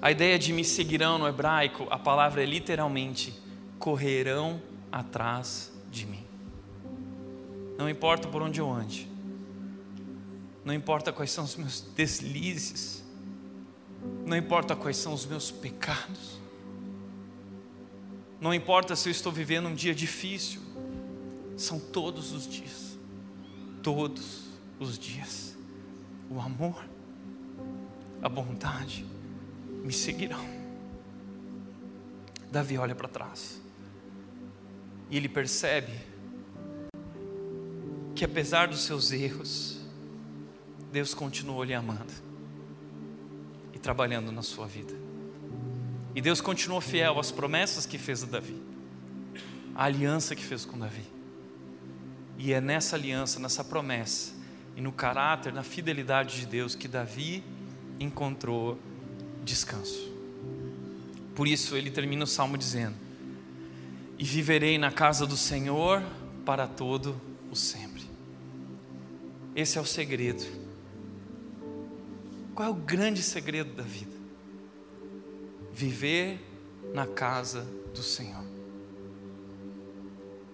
[0.00, 3.34] A ideia de me seguirão no hebraico, a palavra é literalmente
[3.78, 4.60] correrão
[4.96, 6.24] atrás de mim.
[7.76, 9.06] Não importa por onde eu ande,
[10.64, 13.04] não importa quais são os meus deslizes,
[14.24, 16.40] não importa quais são os meus pecados,
[18.40, 20.62] não importa se eu estou vivendo um dia difícil,
[21.58, 22.96] são todos os dias.
[23.82, 24.44] Todos
[24.78, 25.56] os dias.
[26.28, 26.84] O amor,
[28.22, 29.06] a bondade
[29.82, 30.44] me seguirão.
[32.50, 33.65] Davi olha para trás
[35.10, 35.92] e ele percebe
[38.14, 39.78] que apesar dos seus erros,
[40.90, 42.12] Deus continuou lhe amando
[43.72, 44.94] e trabalhando na sua vida.
[46.14, 48.60] E Deus continuou fiel às promessas que fez a Davi,
[49.74, 51.04] à aliança que fez com Davi.
[52.38, 54.34] E é nessa aliança, nessa promessa,
[54.74, 57.44] e no caráter, na fidelidade de Deus que Davi
[58.00, 58.78] encontrou
[59.44, 60.12] descanso.
[61.34, 63.05] Por isso ele termina o salmo dizendo:
[64.18, 66.02] E viverei na casa do Senhor
[66.44, 68.04] para todo o sempre.
[69.54, 70.44] Esse é o segredo.
[72.54, 74.16] Qual é o grande segredo da vida?
[75.72, 76.40] Viver
[76.94, 78.44] na casa do Senhor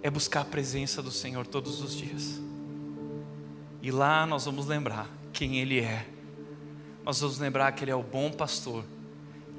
[0.03, 2.41] é buscar a presença do Senhor todos os dias.
[3.81, 6.07] E lá nós vamos lembrar quem Ele é.
[7.05, 8.85] Nós vamos lembrar que Ele é o bom pastor,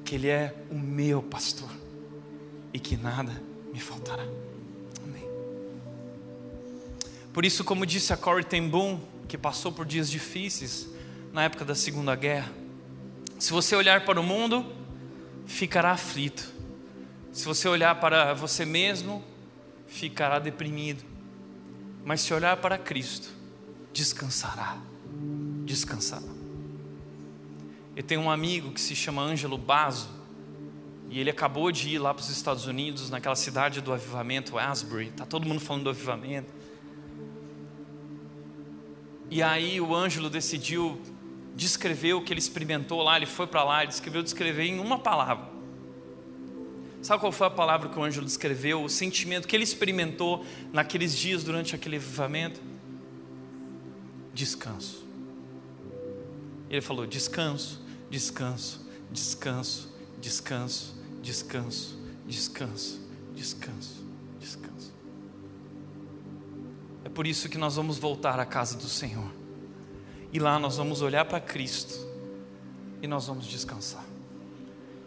[0.04, 1.70] que Ele é o meu pastor
[2.72, 3.42] e que nada
[3.74, 4.22] me faltará.
[5.02, 5.28] Amém.
[7.32, 10.88] Por isso, como disse a Corey ten Boom, que passou por dias difíceis
[11.32, 12.52] na época da Segunda Guerra,
[13.36, 14.64] se você olhar para o mundo,
[15.44, 16.54] ficará aflito.
[17.32, 19.24] Se você olhar para você mesmo,
[19.88, 21.04] ficará deprimido.
[22.04, 23.28] Mas se olhar para Cristo,
[23.92, 24.78] descansará.
[25.64, 26.32] Descansará.
[27.96, 30.08] Eu tenho um amigo que se chama Ângelo Basso,
[31.14, 35.10] e ele acabou de ir lá para os Estados Unidos, naquela cidade do avivamento, Asbury.
[35.10, 36.52] Está todo mundo falando do avivamento.
[39.30, 41.00] E aí o Ângelo decidiu
[41.54, 43.16] descrever o que ele experimentou lá.
[43.16, 45.46] Ele foi para lá, ele descreveu, descrever em uma palavra.
[47.00, 48.82] Sabe qual foi a palavra que o Ângelo descreveu?
[48.82, 52.60] O sentimento que ele experimentou naqueles dias durante aquele avivamento?
[54.34, 55.06] Descanso.
[56.68, 63.00] Ele falou: descanso, descanso, descanso, descanso, descanso, descanso,
[63.34, 64.04] descanso,
[64.38, 64.92] descanso.
[67.02, 69.32] É por isso que nós vamos voltar à casa do Senhor.
[70.32, 71.94] E lá nós vamos olhar para Cristo
[73.00, 74.04] e nós vamos descansar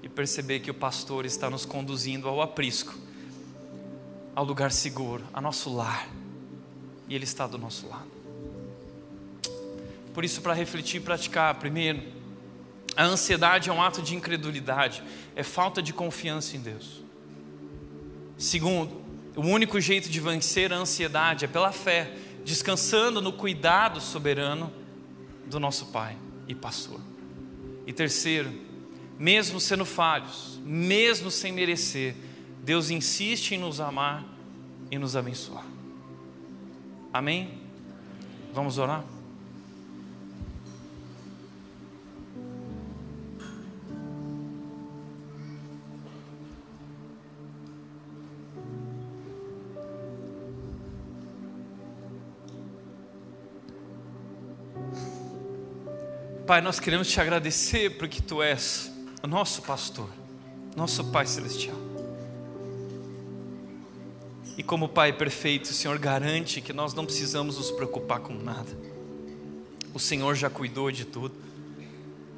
[0.01, 2.95] e perceber que o pastor está nos conduzindo ao aprisco,
[4.33, 6.07] ao lugar seguro, a nosso lar,
[7.07, 8.07] e Ele está do nosso lado.
[10.13, 12.16] Por isso, para refletir e praticar, primeiro,
[12.97, 15.03] a ansiedade é um ato de incredulidade,
[15.35, 17.03] é falta de confiança em Deus.
[18.35, 18.99] Segundo,
[19.35, 22.11] o único jeito de vencer a ansiedade é pela fé,
[22.43, 24.73] descansando no cuidado soberano
[25.45, 26.17] do nosso Pai
[26.47, 26.99] e Pastor.
[27.85, 28.51] E terceiro,
[29.19, 32.15] mesmo sendo falhos, mesmo sem merecer,
[32.63, 34.25] Deus insiste em nos amar
[34.89, 35.65] e nos abençoar.
[37.13, 37.61] Amém?
[38.53, 39.03] Vamos orar?
[56.47, 58.89] Pai, nós queremos te agradecer porque tu és
[59.27, 60.09] nosso pastor,
[60.77, 61.75] nosso Pai Celestial.
[64.57, 68.71] E como Pai perfeito, o Senhor garante que nós não precisamos nos preocupar com nada.
[69.93, 71.35] O Senhor já cuidou de tudo.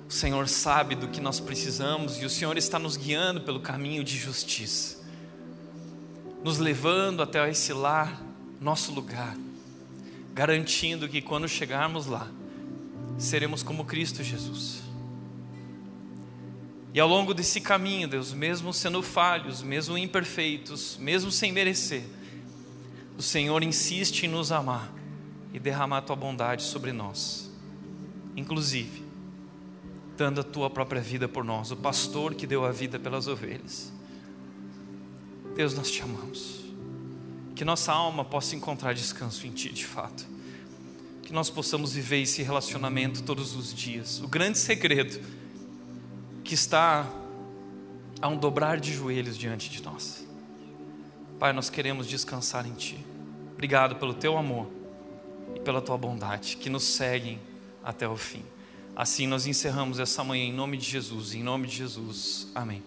[0.09, 4.03] O Senhor sabe do que nós precisamos e o Senhor está nos guiando pelo caminho
[4.03, 4.97] de justiça,
[6.43, 8.19] nos levando até esse lar,
[8.59, 9.37] nosso lugar,
[10.33, 12.27] garantindo que quando chegarmos lá,
[13.19, 14.81] seremos como Cristo Jesus
[16.93, 22.03] E ao longo desse caminho, Deus, mesmo sendo falhos, mesmo imperfeitos, mesmo sem merecer,
[23.17, 24.91] o Senhor insiste em nos amar
[25.53, 27.51] e derramar a tua bondade sobre nós.
[28.35, 29.03] Inclusive,
[30.17, 33.91] dando a tua própria vida por nós, o pastor que deu a vida pelas ovelhas.
[35.55, 36.61] Deus, nós te amamos.
[37.55, 40.25] Que nossa alma possa encontrar descanso em ti, de fato.
[41.29, 44.19] Que nós possamos viver esse relacionamento todos os dias.
[44.19, 45.23] O grande segredo
[46.43, 47.07] que está
[48.19, 50.27] a um dobrar de joelhos diante de nós.
[51.37, 52.97] Pai, nós queremos descansar em Ti.
[53.53, 54.71] Obrigado pelo Teu amor
[55.55, 57.39] e pela Tua bondade que nos seguem
[57.83, 58.43] até o fim.
[58.95, 62.47] Assim nós encerramos essa manhã em nome de Jesus, em nome de Jesus.
[62.55, 62.81] Amém.